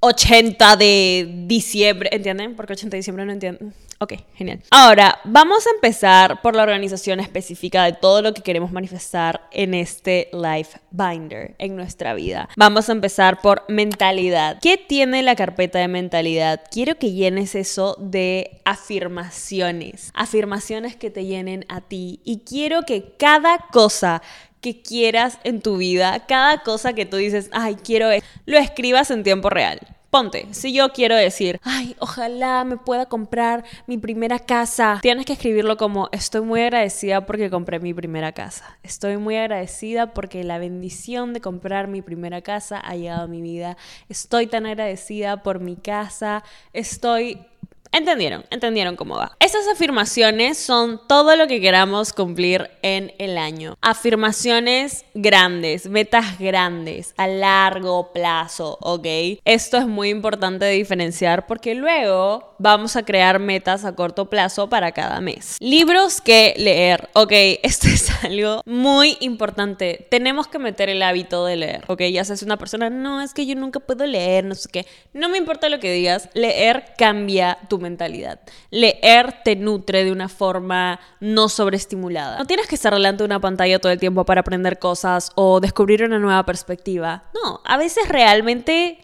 80 0.00 0.76
de 0.76 1.44
diciembre, 1.46 2.08
¿entienden? 2.12 2.56
Porque 2.56 2.72
80 2.72 2.90
de 2.90 2.96
diciembre 2.96 3.24
no 3.26 3.32
entienden. 3.32 3.74
Ok, 4.02 4.14
genial. 4.34 4.62
Ahora, 4.70 5.20
vamos 5.24 5.66
a 5.66 5.74
empezar 5.74 6.40
por 6.40 6.56
la 6.56 6.62
organización 6.62 7.20
específica 7.20 7.84
de 7.84 7.92
todo 7.92 8.22
lo 8.22 8.32
que 8.32 8.40
queremos 8.40 8.72
manifestar 8.72 9.46
en 9.52 9.74
este 9.74 10.30
Life 10.32 10.80
Binder, 10.90 11.54
en 11.58 11.76
nuestra 11.76 12.14
vida. 12.14 12.48
Vamos 12.56 12.88
a 12.88 12.92
empezar 12.92 13.42
por 13.42 13.62
mentalidad. 13.68 14.58
¿Qué 14.62 14.78
tiene 14.78 15.22
la 15.22 15.36
carpeta 15.36 15.78
de 15.80 15.88
mentalidad? 15.88 16.62
Quiero 16.70 16.96
que 16.96 17.12
llenes 17.12 17.54
eso 17.54 17.94
de 18.00 18.62
afirmaciones. 18.64 20.12
Afirmaciones 20.14 20.96
que 20.96 21.10
te 21.10 21.26
llenen 21.26 21.66
a 21.68 21.82
ti. 21.82 22.20
Y 22.24 22.38
quiero 22.38 22.84
que 22.84 23.16
cada 23.18 23.66
cosa 23.70 24.22
que 24.60 24.82
quieras 24.82 25.38
en 25.44 25.60
tu 25.60 25.76
vida, 25.76 26.26
cada 26.26 26.62
cosa 26.62 26.92
que 26.92 27.06
tú 27.06 27.16
dices, 27.16 27.48
ay, 27.52 27.76
quiero, 27.76 28.08
lo 28.46 28.58
escribas 28.58 29.10
en 29.10 29.22
tiempo 29.22 29.50
real. 29.50 29.80
Ponte, 30.10 30.48
si 30.50 30.72
yo 30.72 30.92
quiero 30.92 31.14
decir, 31.14 31.60
ay, 31.62 31.94
ojalá 32.00 32.64
me 32.64 32.76
pueda 32.76 33.06
comprar 33.06 33.64
mi 33.86 33.96
primera 33.96 34.40
casa, 34.40 34.98
tienes 35.02 35.24
que 35.24 35.34
escribirlo 35.34 35.76
como, 35.76 36.08
estoy 36.10 36.40
muy 36.40 36.62
agradecida 36.62 37.26
porque 37.26 37.48
compré 37.48 37.78
mi 37.78 37.94
primera 37.94 38.32
casa. 38.32 38.76
Estoy 38.82 39.18
muy 39.18 39.36
agradecida 39.36 40.12
porque 40.12 40.42
la 40.42 40.58
bendición 40.58 41.32
de 41.32 41.40
comprar 41.40 41.86
mi 41.86 42.02
primera 42.02 42.42
casa 42.42 42.80
ha 42.80 42.96
llegado 42.96 43.22
a 43.22 43.28
mi 43.28 43.40
vida. 43.40 43.76
Estoy 44.08 44.48
tan 44.48 44.66
agradecida 44.66 45.44
por 45.44 45.60
mi 45.60 45.76
casa. 45.76 46.42
Estoy 46.72 47.46
Entendieron, 47.92 48.44
entendieron 48.50 48.94
cómo 48.94 49.16
va. 49.16 49.36
Estas 49.40 49.66
afirmaciones 49.66 50.58
son 50.58 51.00
todo 51.08 51.34
lo 51.34 51.48
que 51.48 51.60
queramos 51.60 52.12
cumplir 52.12 52.70
en 52.82 53.12
el 53.18 53.36
año. 53.36 53.76
Afirmaciones 53.80 55.04
grandes, 55.14 55.88
metas 55.88 56.38
grandes, 56.38 57.14
a 57.16 57.26
largo 57.26 58.12
plazo, 58.12 58.78
¿ok? 58.80 59.06
Esto 59.44 59.76
es 59.76 59.86
muy 59.88 60.10
importante 60.10 60.66
diferenciar 60.66 61.48
porque 61.48 61.74
luego 61.74 62.54
vamos 62.58 62.94
a 62.94 63.02
crear 63.02 63.40
metas 63.40 63.84
a 63.84 63.96
corto 63.96 64.30
plazo 64.30 64.68
para 64.68 64.92
cada 64.92 65.20
mes. 65.20 65.56
Libros 65.58 66.20
que 66.20 66.54
leer, 66.58 67.08
¿ok? 67.14 67.32
Esto 67.62 67.88
es 67.88 68.24
algo 68.24 68.62
muy 68.66 69.16
importante. 69.18 70.06
Tenemos 70.10 70.46
que 70.46 70.60
meter 70.60 70.88
el 70.90 71.02
hábito 71.02 71.44
de 71.44 71.56
leer, 71.56 71.84
¿ok? 71.88 72.02
Ya 72.12 72.24
seas 72.24 72.44
una 72.44 72.56
persona, 72.56 72.88
no, 72.88 73.20
es 73.20 73.34
que 73.34 73.46
yo 73.46 73.56
nunca 73.56 73.80
puedo 73.80 74.06
leer, 74.06 74.44
no 74.44 74.54
sé 74.54 74.68
qué. 74.70 74.86
No 75.12 75.28
me 75.28 75.38
importa 75.38 75.68
lo 75.68 75.80
que 75.80 75.92
digas, 75.92 76.28
leer 76.34 76.94
cambia 76.96 77.58
tu 77.68 77.79
mentalidad. 77.80 78.40
Leer 78.70 79.42
te 79.42 79.56
nutre 79.56 80.04
de 80.04 80.12
una 80.12 80.28
forma 80.28 81.00
no 81.20 81.48
sobreestimulada. 81.48 82.38
No 82.38 82.46
tienes 82.46 82.66
que 82.66 82.74
estar 82.74 82.92
delante 82.92 83.22
de 83.22 83.26
una 83.26 83.40
pantalla 83.40 83.78
todo 83.78 83.92
el 83.92 83.98
tiempo 83.98 84.24
para 84.24 84.42
aprender 84.42 84.78
cosas 84.78 85.32
o 85.34 85.60
descubrir 85.60 86.04
una 86.04 86.18
nueva 86.18 86.44
perspectiva. 86.46 87.24
No, 87.34 87.60
a 87.64 87.76
veces 87.76 88.08
realmente 88.08 88.98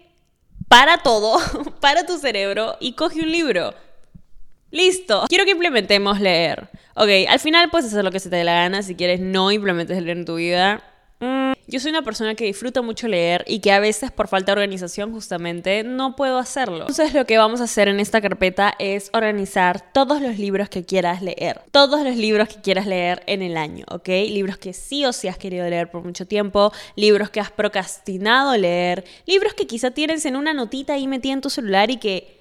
para 0.69 0.99
todo, 0.99 1.39
para 1.81 2.07
tu 2.07 2.19
cerebro 2.19 2.77
y 2.81 2.93
coge 2.93 3.21
un 3.21 3.33
libro. 3.33 3.75
Listo. 4.71 5.25
Quiero 5.29 5.45
que 5.45 5.53
implementemos 5.53 6.21
leer. 6.21 6.69
Ok, 6.95 7.09
al 7.29 7.41
final 7.41 7.71
puedes 7.71 7.87
hacer 7.87 8.05
lo 8.05 8.11
que 8.11 8.21
se 8.21 8.29
te 8.29 8.37
dé 8.37 8.45
la 8.45 8.55
gana. 8.55 8.83
Si 8.83 8.95
quieres, 8.95 9.21
no 9.21 9.51
implementes 9.53 10.03
leer 10.03 10.19
en 10.19 10.25
tu 10.25 10.37
vida. 10.37 10.83
Mm, 11.21 11.53
yo 11.67 11.81
soy 11.81 11.91
una 11.91 12.03
persona 12.03 12.35
que 12.35 12.45
disfruta 12.45 12.83
mucho 12.83 13.09
leer 13.09 13.43
y 13.47 13.61
que 13.61 13.73
a 13.73 13.81
veces 13.81 14.11
por 14.11 14.29
falta 14.29 14.53
de 14.53 14.61
organización 14.61 15.13
justamente 15.13 15.83
no 15.83 16.15
puedo 16.15 16.39
hacerlo. 16.39 16.81
Entonces 16.81 17.15
lo 17.15 17.25
que 17.25 17.39
vamos 17.39 17.61
a 17.61 17.65
hacer 17.65 17.89
en 17.89 18.01
esta 18.01 18.21
carpeta 18.21 18.75
es 18.79 19.11
organizar 19.15 19.93
todos 19.93 20.21
los 20.21 20.39
libros 20.39 20.69
que 20.69 20.85
quieras 20.85 21.23
leer. 21.23 21.63
Todos 21.71 22.05
los 22.05 22.17
libros 22.17 22.49
que 22.49 22.61
quieras 22.61 22.87
leer 22.87 23.23
en 23.27 23.43
el 23.43 23.57
año, 23.57 23.87
¿ok? 23.91 24.09
Libros 24.09 24.59
que 24.59 24.75
sí 24.75 25.07
o 25.07 25.13
sí 25.13 25.29
has 25.29 25.39
querido 25.39 25.69
leer 25.69 25.91
por 25.91 26.05
mucho 26.05 26.27
tiempo, 26.27 26.73
libros 26.97 27.31
que 27.31 27.41
has 27.41 27.51
procrastinado 27.51 28.57
leer, 28.57 29.05
libros 29.25 29.55
que 29.55 29.67
quizá 29.67 29.91
tienes 29.91 30.27
en 30.27 30.37
una 30.37 30.53
notita 30.53 30.93
ahí 30.93 31.07
metida 31.07 31.33
en 31.33 31.41
tu 31.41 31.51
celular 31.51 31.91
y 31.91 31.97
que 31.97 32.36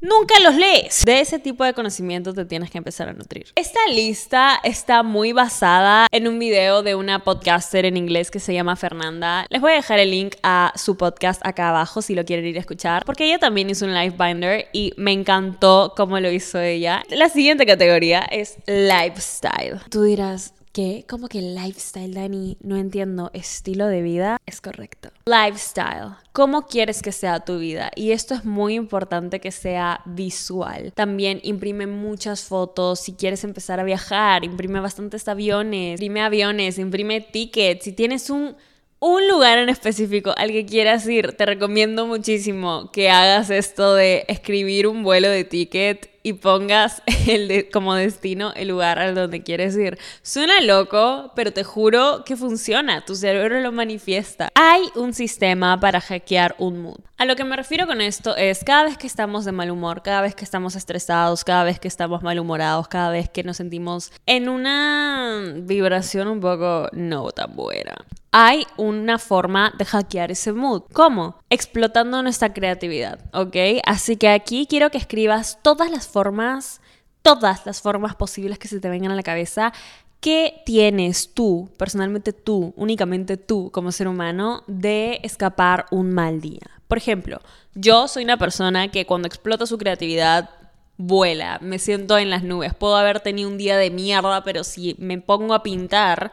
nunca 0.00 0.34
los 0.42 0.54
lees. 0.54 1.04
De 1.04 1.20
ese 1.20 1.38
tipo 1.38 1.64
de 1.64 1.74
conocimiento 1.74 2.32
te 2.32 2.44
tienes 2.44 2.70
que 2.70 2.78
empezar 2.78 3.08
a 3.08 3.12
nutrir. 3.12 3.46
Esta 3.54 3.80
lista 3.90 4.58
está 4.62 5.02
muy 5.02 5.32
basada 5.32 6.06
en 6.10 6.28
un 6.28 6.38
video 6.38 6.82
de 6.82 6.94
una 6.94 7.24
podcaster 7.24 7.84
en 7.84 7.96
inglés 7.96 8.30
que 8.30 8.40
se 8.40 8.54
llama 8.54 8.76
Fernanda. 8.76 9.46
Les 9.50 9.60
voy 9.60 9.72
a 9.72 9.76
dejar 9.76 9.98
el 9.98 10.10
link 10.10 10.36
a 10.42 10.72
su 10.76 10.96
podcast 10.96 11.44
acá 11.44 11.70
abajo 11.70 12.02
si 12.02 12.14
lo 12.14 12.24
quieren 12.24 12.46
ir 12.46 12.56
a 12.56 12.60
escuchar, 12.60 13.04
porque 13.04 13.24
ella 13.24 13.38
también 13.38 13.70
hizo 13.70 13.84
un 13.84 13.94
life 13.94 14.16
binder 14.18 14.68
y 14.72 14.92
me 14.96 15.12
encantó 15.12 15.94
cómo 15.96 16.18
lo 16.20 16.30
hizo 16.30 16.60
ella. 16.60 17.02
La 17.10 17.28
siguiente 17.28 17.66
categoría 17.66 18.20
es 18.20 18.56
lifestyle. 18.66 19.80
Tú 19.90 20.02
dirás, 20.02 20.54
¿Qué? 20.76 21.06
Como 21.08 21.28
que 21.28 21.40
lifestyle, 21.40 22.12
Dani, 22.12 22.58
no 22.60 22.76
entiendo. 22.76 23.30
¿Estilo 23.32 23.86
de 23.86 24.02
vida? 24.02 24.36
Es 24.44 24.60
correcto. 24.60 25.08
Lifestyle. 25.24 26.16
¿Cómo 26.32 26.66
quieres 26.66 27.00
que 27.00 27.12
sea 27.12 27.40
tu 27.40 27.58
vida? 27.58 27.90
Y 27.96 28.10
esto 28.10 28.34
es 28.34 28.44
muy 28.44 28.74
importante 28.74 29.40
que 29.40 29.52
sea 29.52 30.02
visual. 30.04 30.92
También 30.94 31.40
imprime 31.44 31.86
muchas 31.86 32.44
fotos. 32.44 33.00
Si 33.00 33.14
quieres 33.14 33.42
empezar 33.42 33.80
a 33.80 33.84
viajar, 33.84 34.44
imprime 34.44 34.80
bastantes 34.80 35.26
aviones. 35.28 35.92
Imprime 35.92 36.20
aviones, 36.20 36.78
imprime 36.78 37.22
tickets. 37.22 37.82
Si 37.82 37.92
tienes 37.92 38.28
un 38.28 38.54
un 38.98 39.28
lugar 39.28 39.58
en 39.58 39.68
específico 39.68 40.32
al 40.36 40.50
que 40.50 40.64
quieras 40.64 41.06
ir, 41.06 41.32
te 41.32 41.44
recomiendo 41.44 42.06
muchísimo 42.06 42.90
que 42.92 43.10
hagas 43.10 43.50
esto 43.50 43.94
de 43.94 44.24
escribir 44.28 44.86
un 44.86 45.02
vuelo 45.02 45.28
de 45.28 45.44
ticket 45.44 46.15
y 46.26 46.32
pongas 46.32 47.04
el 47.28 47.68
como 47.72 47.94
destino 47.94 48.52
el 48.56 48.66
lugar 48.66 48.98
al 48.98 49.14
donde 49.14 49.44
quieres 49.44 49.76
ir. 49.76 49.96
Suena 50.22 50.60
loco, 50.60 51.30
pero 51.36 51.52
te 51.52 51.62
juro 51.62 52.24
que 52.24 52.34
funciona, 52.34 53.04
tu 53.04 53.14
cerebro 53.14 53.60
lo 53.60 53.70
manifiesta. 53.70 54.48
Hay 54.56 54.82
un 54.96 55.14
sistema 55.14 55.78
para 55.78 56.00
hackear 56.00 56.56
un 56.58 56.82
mood. 56.82 56.98
A 57.16 57.26
lo 57.26 57.36
que 57.36 57.44
me 57.44 57.54
refiero 57.54 57.86
con 57.86 58.00
esto 58.00 58.34
es 58.34 58.64
cada 58.64 58.82
vez 58.82 58.98
que 58.98 59.06
estamos 59.06 59.44
de 59.44 59.52
mal 59.52 59.70
humor, 59.70 60.02
cada 60.02 60.20
vez 60.20 60.34
que 60.34 60.44
estamos 60.44 60.74
estresados, 60.74 61.44
cada 61.44 61.62
vez 61.62 61.78
que 61.78 61.86
estamos 61.86 62.24
malhumorados, 62.24 62.88
cada 62.88 63.10
vez 63.10 63.30
que 63.30 63.44
nos 63.44 63.58
sentimos 63.58 64.10
en 64.26 64.48
una 64.48 65.54
vibración 65.58 66.26
un 66.26 66.40
poco 66.40 66.88
no 66.92 67.30
tan 67.30 67.54
buena 67.54 67.94
hay 68.38 68.66
una 68.76 69.18
forma 69.18 69.72
de 69.78 69.86
hackear 69.86 70.30
ese 70.30 70.52
mood. 70.52 70.82
¿Cómo? 70.92 71.38
Explotando 71.48 72.22
nuestra 72.22 72.52
creatividad, 72.52 73.18
¿ok? 73.32 73.56
Así 73.86 74.18
que 74.18 74.28
aquí 74.28 74.66
quiero 74.68 74.90
que 74.90 74.98
escribas 74.98 75.58
todas 75.62 75.90
las 75.90 76.06
formas, 76.16 76.80
todas 77.20 77.66
las 77.66 77.82
formas 77.82 78.14
posibles 78.14 78.58
que 78.58 78.68
se 78.68 78.80
te 78.80 78.88
vengan 78.88 79.12
a 79.12 79.16
la 79.16 79.22
cabeza 79.22 79.72
¿Qué 80.20 80.62
tienes 80.64 81.34
tú, 81.34 81.68
personalmente 81.76 82.32
tú, 82.32 82.72
únicamente 82.76 83.36
tú 83.36 83.70
como 83.70 83.92
ser 83.92 84.08
humano, 84.08 84.64
de 84.66 85.20
escapar 85.22 85.86
un 85.90 86.10
mal 86.10 86.40
día? 86.40 86.66
Por 86.88 86.98
ejemplo, 86.98 87.40
yo 87.74 88.08
soy 88.08 88.24
una 88.24 88.38
persona 88.38 88.90
que 88.90 89.04
cuando 89.06 89.28
explota 89.28 89.66
su 89.66 89.76
creatividad 89.76 90.50
vuela, 90.96 91.58
me 91.60 91.78
siento 91.78 92.16
en 92.16 92.30
las 92.30 92.42
nubes. 92.42 92.74
Puedo 92.74 92.96
haber 92.96 93.20
tenido 93.20 93.48
un 93.48 93.58
día 93.58 93.76
de 93.76 93.90
mierda, 93.90 94.42
pero 94.42 94.64
si 94.64 94.96
me 94.98 95.20
pongo 95.20 95.52
a 95.52 95.62
pintar, 95.62 96.32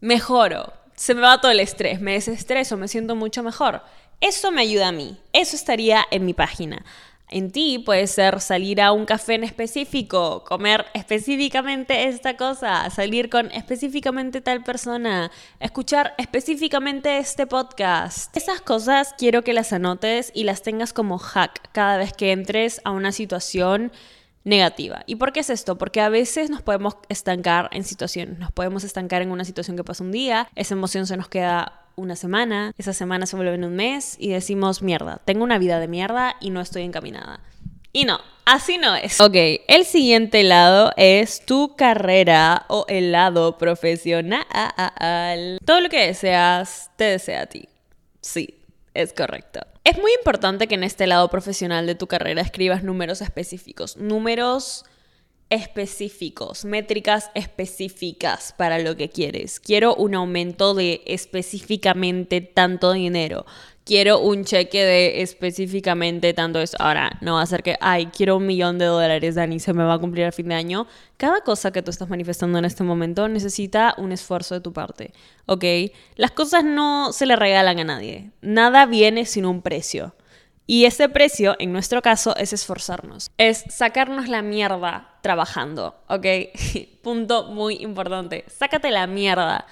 mejoro 0.00 0.72
se 0.96 1.14
me 1.14 1.22
va 1.22 1.40
todo 1.40 1.50
el 1.50 1.60
estrés, 1.60 2.00
me 2.00 2.12
desestreso, 2.12 2.76
me 2.76 2.88
siento 2.88 3.16
mucho 3.16 3.42
mejor. 3.42 3.82
Eso 4.20 4.52
me 4.52 4.62
ayuda 4.62 4.88
a 4.88 4.92
mí, 4.92 5.16
eso 5.32 5.56
estaría 5.56 6.04
en 6.10 6.24
mi 6.24 6.34
página. 6.34 6.84
En 7.32 7.50
ti 7.50 7.78
puede 7.78 8.08
ser 8.08 8.42
salir 8.42 8.82
a 8.82 8.92
un 8.92 9.06
café 9.06 9.36
en 9.36 9.44
específico, 9.44 10.44
comer 10.44 10.84
específicamente 10.92 12.06
esta 12.08 12.36
cosa, 12.36 12.90
salir 12.90 13.30
con 13.30 13.50
específicamente 13.52 14.42
tal 14.42 14.62
persona, 14.62 15.30
escuchar 15.58 16.12
específicamente 16.18 17.16
este 17.16 17.46
podcast. 17.46 18.36
Esas 18.36 18.60
cosas 18.60 19.14
quiero 19.16 19.44
que 19.44 19.54
las 19.54 19.72
anotes 19.72 20.30
y 20.34 20.44
las 20.44 20.60
tengas 20.60 20.92
como 20.92 21.16
hack 21.16 21.70
cada 21.72 21.96
vez 21.96 22.12
que 22.12 22.32
entres 22.32 22.82
a 22.84 22.90
una 22.90 23.12
situación 23.12 23.92
negativa. 24.44 25.02
¿Y 25.06 25.16
por 25.16 25.32
qué 25.32 25.40
es 25.40 25.48
esto? 25.48 25.78
Porque 25.78 26.02
a 26.02 26.10
veces 26.10 26.50
nos 26.50 26.60
podemos 26.60 26.98
estancar 27.08 27.70
en 27.72 27.84
situaciones, 27.84 28.38
nos 28.40 28.52
podemos 28.52 28.84
estancar 28.84 29.22
en 29.22 29.30
una 29.30 29.46
situación 29.46 29.78
que 29.78 29.84
pasa 29.84 30.04
un 30.04 30.12
día, 30.12 30.50
esa 30.54 30.74
emoción 30.74 31.06
se 31.06 31.16
nos 31.16 31.28
queda 31.30 31.81
una 31.96 32.16
semana, 32.16 32.72
esa 32.78 32.92
semana 32.92 33.26
se 33.26 33.36
vuelve 33.36 33.54
en 33.54 33.64
un 33.64 33.76
mes 33.76 34.16
y 34.18 34.30
decimos, 34.30 34.82
mierda, 34.82 35.20
tengo 35.24 35.44
una 35.44 35.58
vida 35.58 35.78
de 35.78 35.88
mierda 35.88 36.36
y 36.40 36.50
no 36.50 36.60
estoy 36.60 36.82
encaminada. 36.82 37.40
Y 37.92 38.04
no, 38.04 38.20
así 38.46 38.78
no 38.78 38.96
es. 38.96 39.20
Ok, 39.20 39.36
el 39.68 39.84
siguiente 39.84 40.42
lado 40.42 40.92
es 40.96 41.44
tu 41.44 41.76
carrera 41.76 42.64
o 42.68 42.86
el 42.88 43.12
lado 43.12 43.58
profesional. 43.58 44.46
Todo 45.64 45.80
lo 45.80 45.88
que 45.90 46.06
deseas, 46.06 46.90
te 46.96 47.04
desea 47.04 47.42
a 47.42 47.46
ti. 47.46 47.68
Sí, 48.20 48.62
es 48.94 49.12
correcto. 49.12 49.60
Es 49.84 49.98
muy 49.98 50.12
importante 50.14 50.68
que 50.68 50.76
en 50.76 50.84
este 50.84 51.06
lado 51.06 51.28
profesional 51.28 51.86
de 51.86 51.94
tu 51.94 52.06
carrera 52.06 52.40
escribas 52.40 52.82
números 52.82 53.20
específicos, 53.20 53.96
números 53.96 54.84
específicos, 55.52 56.64
métricas 56.64 57.30
específicas 57.34 58.54
para 58.56 58.78
lo 58.78 58.96
que 58.96 59.10
quieres. 59.10 59.60
Quiero 59.60 59.94
un 59.94 60.14
aumento 60.14 60.74
de 60.74 61.02
específicamente 61.06 62.40
tanto 62.40 62.92
dinero 62.92 63.44
quiero 63.84 64.20
un 64.20 64.44
cheque 64.44 64.84
de 64.84 65.22
específicamente 65.22 66.34
tanto 66.34 66.60
eso. 66.60 66.76
Ahora, 66.80 67.18
no 67.20 67.34
va 67.34 67.42
a 67.42 67.46
ser 67.46 67.62
que, 67.62 67.76
ay, 67.80 68.06
quiero 68.06 68.36
un 68.36 68.46
millón 68.46 68.78
de 68.78 68.86
dólares, 68.86 69.34
Dani, 69.34 69.60
se 69.60 69.72
me 69.72 69.84
va 69.84 69.94
a 69.94 69.98
cumplir 69.98 70.26
a 70.26 70.32
fin 70.32 70.48
de 70.48 70.54
año. 70.54 70.86
Cada 71.16 71.40
cosa 71.42 71.72
que 71.72 71.82
tú 71.82 71.90
estás 71.90 72.08
manifestando 72.08 72.58
en 72.58 72.64
este 72.64 72.84
momento 72.84 73.28
necesita 73.28 73.94
un 73.98 74.12
esfuerzo 74.12 74.54
de 74.54 74.60
tu 74.60 74.72
parte, 74.72 75.12
¿ok? 75.46 75.64
Las 76.16 76.30
cosas 76.30 76.64
no 76.64 77.12
se 77.12 77.26
le 77.26 77.36
regalan 77.36 77.78
a 77.80 77.84
nadie. 77.84 78.30
Nada 78.40 78.86
viene 78.86 79.26
sin 79.26 79.46
un 79.46 79.62
precio. 79.62 80.14
Y 80.66 80.84
ese 80.84 81.08
precio, 81.08 81.56
en 81.58 81.72
nuestro 81.72 82.02
caso, 82.02 82.36
es 82.36 82.52
esforzarnos. 82.52 83.30
Es 83.36 83.64
sacarnos 83.68 84.28
la 84.28 84.42
mierda 84.42 85.18
trabajando, 85.20 85.96
¿ok? 86.08 86.26
Punto 87.02 87.44
muy 87.44 87.76
importante. 87.76 88.44
Sácate 88.48 88.90
la 88.90 89.06
mierda 89.06 89.66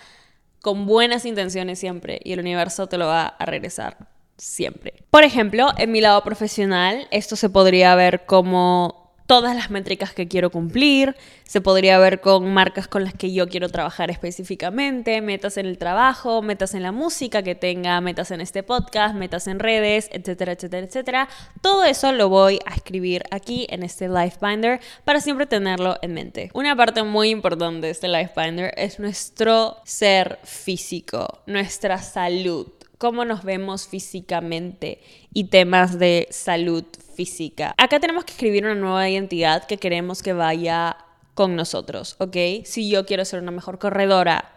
con 0.61 0.87
buenas 0.87 1.25
intenciones 1.25 1.79
siempre 1.79 2.21
y 2.23 2.33
el 2.33 2.41
universo 2.41 2.87
te 2.87 2.99
lo 2.99 3.07
va 3.07 3.27
a 3.27 3.47
regresar 3.47 3.97
siempre. 4.37 4.95
Por 5.11 5.25
ejemplo, 5.25 5.69
en 5.77 5.93
mi 5.93 6.01
lado 6.01 6.23
profesional, 6.23 7.07
esto 7.11 7.37
se 7.37 7.51
podría 7.51 7.95
ver 7.95 8.27
como 8.27 9.00
todas 9.31 9.55
las 9.55 9.71
métricas 9.71 10.13
que 10.13 10.27
quiero 10.27 10.51
cumplir, 10.51 11.15
se 11.45 11.61
podría 11.61 12.01
ver 12.01 12.21
con 12.21 12.53
marcas 12.53 12.89
con 12.89 13.05
las 13.05 13.15
que 13.15 13.33
yo 13.33 13.49
quiero 13.49 13.69
trabajar 13.69 14.11
específicamente, 14.11 15.21
metas 15.21 15.57
en 15.57 15.67
el 15.67 15.79
trabajo, 15.79 16.43
metas 16.43 16.75
en 16.75 16.83
la 16.83 16.91
música 16.91 17.45
que 17.45 17.55
tenga, 17.55 18.01
metas 18.01 18.33
en 18.33 18.41
este 18.41 18.65
podcast, 18.65 19.15
metas 19.15 19.47
en 19.47 19.61
redes, 19.61 20.09
etcétera, 20.11 20.51
etcétera, 20.51 20.85
etcétera. 20.85 21.29
Todo 21.61 21.85
eso 21.85 22.11
lo 22.11 22.29
voy 22.29 22.59
a 22.67 22.75
escribir 22.75 23.23
aquí 23.31 23.69
en 23.71 23.85
este 23.85 24.09
Life 24.09 24.39
Binder 24.45 24.81
para 25.05 25.21
siempre 25.21 25.47
tenerlo 25.47 25.97
en 26.03 26.13
mente. 26.13 26.51
Una 26.53 26.75
parte 26.75 27.05
muy 27.05 27.31
importante 27.31 27.87
de 27.87 27.93
este 27.93 28.09
Life 28.09 28.33
Binder 28.35 28.75
es 28.77 28.99
nuestro 28.99 29.77
ser 29.85 30.41
físico, 30.43 31.45
nuestra 31.47 31.99
salud 31.99 32.67
cómo 33.01 33.25
nos 33.25 33.45
vemos 33.45 33.89
físicamente 33.89 35.01
y 35.33 35.45
temas 35.45 35.99
de 35.99 36.29
salud 36.31 36.85
física. 37.17 37.75
Acá 37.79 37.99
tenemos 37.99 38.27
que 38.27 38.33
escribir 38.33 38.67
una 38.67 38.75
nueva 38.75 39.09
identidad 39.09 39.65
que 39.65 39.79
queremos 39.79 40.23
que 40.23 40.35
vaya 40.35 40.99
con 41.33 41.57
nosotros, 41.57 42.17
¿ok? 42.19 42.37
Si 42.65 42.91
yo 42.91 43.07
quiero 43.07 43.25
ser 43.25 43.41
una 43.41 43.53
mejor 43.53 43.79
corredora, 43.79 44.53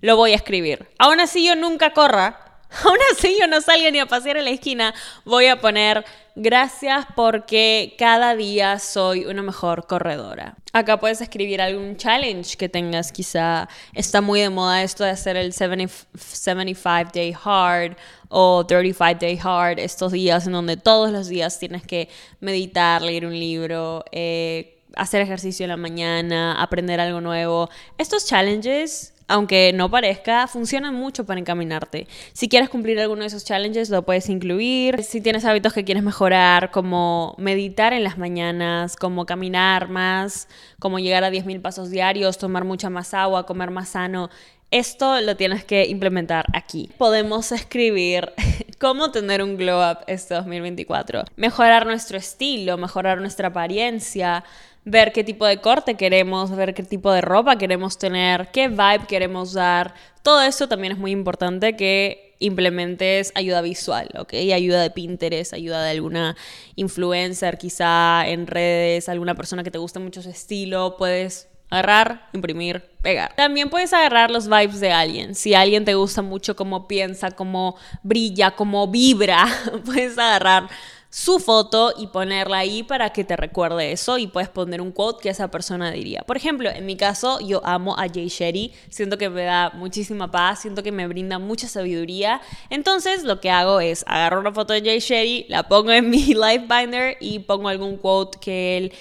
lo 0.00 0.16
voy 0.16 0.32
a 0.32 0.36
escribir. 0.36 0.88
Aún 0.98 1.20
así 1.20 1.46
yo 1.46 1.56
nunca 1.56 1.92
corra, 1.92 2.43
Aún 2.84 2.98
así 3.12 3.36
yo 3.38 3.46
no 3.46 3.60
salga 3.60 3.90
ni 3.90 3.98
a 4.00 4.06
pasear 4.06 4.36
en 4.36 4.44
la 4.44 4.50
esquina, 4.50 4.94
voy 5.24 5.46
a 5.46 5.60
poner 5.60 6.04
gracias 6.34 7.06
porque 7.14 7.94
cada 7.98 8.34
día 8.34 8.78
soy 8.78 9.26
una 9.26 9.42
mejor 9.42 9.86
corredora. 9.86 10.56
Acá 10.72 10.98
puedes 10.98 11.20
escribir 11.20 11.62
algún 11.62 11.96
challenge 11.96 12.56
que 12.56 12.68
tengas, 12.68 13.12
quizá 13.12 13.68
está 13.92 14.20
muy 14.20 14.40
de 14.40 14.50
moda 14.50 14.82
esto 14.82 15.04
de 15.04 15.10
hacer 15.10 15.36
el 15.36 15.52
75 15.52 17.10
day 17.12 17.34
hard 17.44 17.96
o 18.28 18.66
35 18.66 19.18
day 19.20 19.38
hard, 19.40 19.78
estos 19.78 20.10
días 20.10 20.46
en 20.46 20.52
donde 20.54 20.76
todos 20.76 21.12
los 21.12 21.28
días 21.28 21.58
tienes 21.60 21.86
que 21.86 22.08
meditar, 22.40 23.02
leer 23.02 23.26
un 23.26 23.38
libro, 23.38 24.04
eh, 24.10 24.82
hacer 24.96 25.20
ejercicio 25.20 25.64
en 25.64 25.70
la 25.70 25.76
mañana, 25.76 26.60
aprender 26.60 26.98
algo 26.98 27.20
nuevo. 27.20 27.70
Estos 27.98 28.26
challenges 28.26 29.13
aunque 29.28 29.72
no 29.74 29.90
parezca, 29.90 30.46
funcionan 30.46 30.94
mucho 30.94 31.24
para 31.24 31.40
encaminarte. 31.40 32.06
Si 32.32 32.48
quieres 32.48 32.68
cumplir 32.68 33.00
alguno 33.00 33.22
de 33.22 33.28
esos 33.28 33.44
challenges, 33.44 33.90
lo 33.90 34.02
puedes 34.02 34.28
incluir. 34.28 35.02
Si 35.02 35.20
tienes 35.20 35.44
hábitos 35.44 35.72
que 35.72 35.84
quieres 35.84 36.02
mejorar, 36.02 36.70
como 36.70 37.34
meditar 37.38 37.92
en 37.92 38.04
las 38.04 38.18
mañanas, 38.18 38.96
como 38.96 39.26
caminar 39.26 39.88
más, 39.88 40.48
como 40.78 40.98
llegar 40.98 41.24
a 41.24 41.30
10.000 41.30 41.60
pasos 41.62 41.90
diarios, 41.90 42.38
tomar 42.38 42.64
mucha 42.64 42.90
más 42.90 43.14
agua, 43.14 43.46
comer 43.46 43.70
más 43.70 43.90
sano, 43.90 44.30
esto 44.70 45.20
lo 45.20 45.36
tienes 45.36 45.64
que 45.64 45.86
implementar 45.86 46.46
aquí. 46.52 46.90
Podemos 46.98 47.52
escribir 47.52 48.32
cómo 48.80 49.12
tener 49.12 49.40
un 49.40 49.56
glow 49.56 49.80
up 49.80 49.98
este 50.08 50.34
2024. 50.34 51.24
Mejorar 51.36 51.86
nuestro 51.86 52.18
estilo, 52.18 52.76
mejorar 52.76 53.20
nuestra 53.20 53.48
apariencia, 53.48 54.42
ver 54.84 55.12
qué 55.12 55.24
tipo 55.24 55.46
de 55.46 55.60
corte 55.60 55.94
queremos, 55.96 56.54
ver 56.54 56.74
qué 56.74 56.82
tipo 56.82 57.12
de 57.12 57.20
ropa 57.20 57.56
queremos 57.56 57.98
tener, 57.98 58.48
qué 58.52 58.68
vibe 58.68 59.06
queremos 59.08 59.52
dar. 59.52 59.94
Todo 60.22 60.42
eso 60.42 60.68
también 60.68 60.92
es 60.92 60.98
muy 60.98 61.10
importante 61.10 61.76
que 61.76 62.36
implementes 62.38 63.32
ayuda 63.34 63.62
visual, 63.62 64.08
¿ok? 64.18 64.34
Ayuda 64.54 64.82
de 64.82 64.90
Pinterest, 64.90 65.54
ayuda 65.54 65.82
de 65.82 65.90
alguna 65.90 66.36
influencer 66.76 67.58
quizá 67.58 68.26
en 68.28 68.46
redes, 68.46 69.08
alguna 69.08 69.34
persona 69.34 69.62
que 69.62 69.70
te 69.70 69.78
guste 69.78 69.98
mucho 69.98 70.20
su 70.20 70.30
estilo, 70.30 70.96
puedes 70.98 71.48
agarrar, 71.70 72.28
imprimir, 72.32 72.82
pegar. 73.02 73.34
También 73.34 73.70
puedes 73.70 73.92
agarrar 73.92 74.30
los 74.30 74.48
vibes 74.48 74.80
de 74.80 74.92
alguien. 74.92 75.34
Si 75.34 75.54
alguien 75.54 75.84
te 75.84 75.94
gusta 75.94 76.22
mucho 76.22 76.54
cómo 76.54 76.86
piensa, 76.86 77.30
cómo 77.32 77.76
brilla, 78.02 78.52
cómo 78.52 78.86
vibra, 78.88 79.46
puedes 79.84 80.18
agarrar 80.18 80.68
su 81.14 81.38
foto 81.38 81.94
y 81.96 82.08
ponerla 82.08 82.58
ahí 82.58 82.82
para 82.82 83.10
que 83.10 83.22
te 83.22 83.36
recuerde 83.36 83.92
eso 83.92 84.18
y 84.18 84.26
puedes 84.26 84.48
poner 84.48 84.80
un 84.80 84.90
quote 84.90 85.22
que 85.22 85.28
esa 85.28 85.48
persona 85.48 85.92
diría. 85.92 86.22
Por 86.22 86.36
ejemplo, 86.36 86.68
en 86.68 86.84
mi 86.86 86.96
caso, 86.96 87.38
yo 87.38 87.64
amo 87.64 87.94
a 87.96 88.08
Jay 88.12 88.26
Sherry, 88.26 88.72
siento 88.90 89.16
que 89.16 89.30
me 89.30 89.44
da 89.44 89.70
muchísima 89.74 90.32
paz, 90.32 90.62
siento 90.62 90.82
que 90.82 90.90
me 90.90 91.06
brinda 91.06 91.38
mucha 91.38 91.68
sabiduría. 91.68 92.40
Entonces, 92.68 93.22
lo 93.22 93.38
que 93.38 93.48
hago 93.48 93.78
es 93.78 94.02
agarro 94.08 94.40
una 94.40 94.50
foto 94.50 94.72
de 94.72 94.80
Jay 94.80 94.98
Sherry, 94.98 95.46
la 95.48 95.68
pongo 95.68 95.92
en 95.92 96.10
mi 96.10 96.18
life 96.34 96.66
binder 96.68 97.16
y 97.20 97.38
pongo 97.38 97.68
algún 97.68 97.96
quote 97.96 98.40
que 98.40 98.76
él 98.76 98.92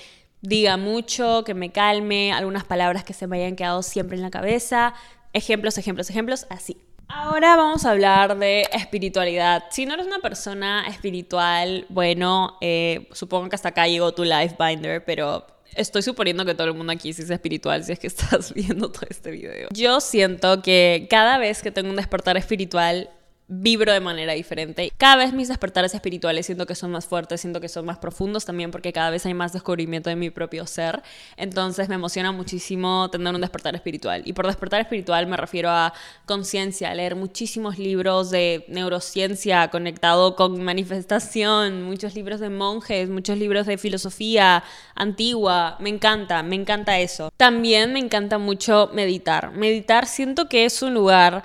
diga 0.41 0.77
mucho, 0.77 1.43
que 1.43 1.55
me 1.55 1.71
calme, 1.71 2.31
algunas 2.31 2.63
palabras 2.63 3.03
que 3.03 3.13
se 3.13 3.25
me 3.25 3.37
hayan 3.37 3.55
quedado 3.55 3.81
siempre 3.81 4.17
en 4.17 4.21
la 4.21 4.29
cabeza. 4.29 4.93
Ejemplos, 5.33 5.79
ejemplos, 5.79 6.11
ejemplos, 6.11 6.45
así. 6.51 6.77
Ahora 7.15 7.55
vamos 7.55 7.85
a 7.85 7.91
hablar 7.91 8.39
de 8.39 8.67
espiritualidad. 8.73 9.65
Si 9.69 9.85
no 9.85 9.93
eres 9.93 10.07
una 10.07 10.17
persona 10.17 10.87
espiritual, 10.87 11.85
bueno, 11.89 12.57
eh, 12.59 13.07
supongo 13.11 13.49
que 13.49 13.55
hasta 13.55 13.69
acá 13.69 13.87
llegó 13.87 14.15
tu 14.15 14.23
life 14.23 14.55
binder, 14.57 15.05
pero 15.05 15.45
estoy 15.75 16.01
suponiendo 16.01 16.43
que 16.43 16.55
todo 16.55 16.67
el 16.67 16.73
mundo 16.73 16.91
aquí 16.91 17.13
sí 17.13 17.21
es 17.21 17.29
espiritual 17.29 17.83
si 17.83 17.91
es 17.91 17.99
que 17.99 18.07
estás 18.13 18.51
viendo 18.55 18.91
todo 18.91 19.05
este 19.07 19.29
video. 19.29 19.69
Yo 19.71 20.01
siento 20.01 20.63
que 20.63 21.05
cada 21.07 21.37
vez 21.37 21.61
que 21.61 21.69
tengo 21.69 21.91
un 21.91 21.97
despertar 21.97 22.35
espiritual, 22.35 23.11
vibro 23.47 23.91
de 23.91 23.99
manera 23.99 24.33
diferente. 24.33 24.91
Cada 24.97 25.17
vez 25.17 25.33
mis 25.33 25.47
despertares 25.47 25.93
espirituales 25.93 26.45
siento 26.45 26.65
que 26.65 26.75
son 26.75 26.91
más 26.91 27.05
fuertes, 27.05 27.41
siento 27.41 27.59
que 27.59 27.69
son 27.69 27.85
más 27.85 27.97
profundos 27.97 28.45
también 28.45 28.71
porque 28.71 28.93
cada 28.93 29.09
vez 29.09 29.25
hay 29.25 29.33
más 29.33 29.53
descubrimiento 29.53 30.09
de 30.09 30.15
mi 30.15 30.29
propio 30.29 30.65
ser. 30.65 31.01
Entonces 31.37 31.89
me 31.89 31.95
emociona 31.95 32.31
muchísimo 32.31 33.09
tener 33.11 33.33
un 33.33 33.41
despertar 33.41 33.75
espiritual. 33.75 34.23
Y 34.25 34.33
por 34.33 34.47
despertar 34.47 34.81
espiritual 34.81 35.27
me 35.27 35.37
refiero 35.37 35.69
a 35.69 35.93
conciencia, 36.25 36.93
leer 36.93 37.15
muchísimos 37.15 37.77
libros 37.77 38.31
de 38.31 38.65
neurociencia 38.67 39.69
conectado 39.69 40.35
con 40.35 40.63
manifestación, 40.63 41.83
muchos 41.83 42.15
libros 42.15 42.39
de 42.39 42.49
monjes, 42.49 43.09
muchos 43.09 43.37
libros 43.37 43.67
de 43.67 43.77
filosofía 43.77 44.63
antigua. 44.95 45.77
Me 45.79 45.89
encanta, 45.89 46.43
me 46.43 46.55
encanta 46.55 46.99
eso. 46.99 47.31
También 47.37 47.93
me 47.93 47.99
encanta 47.99 48.37
mucho 48.37 48.89
meditar. 48.93 49.51
Meditar 49.51 50.07
siento 50.07 50.47
que 50.47 50.65
es 50.65 50.81
un 50.81 50.93
lugar 50.93 51.43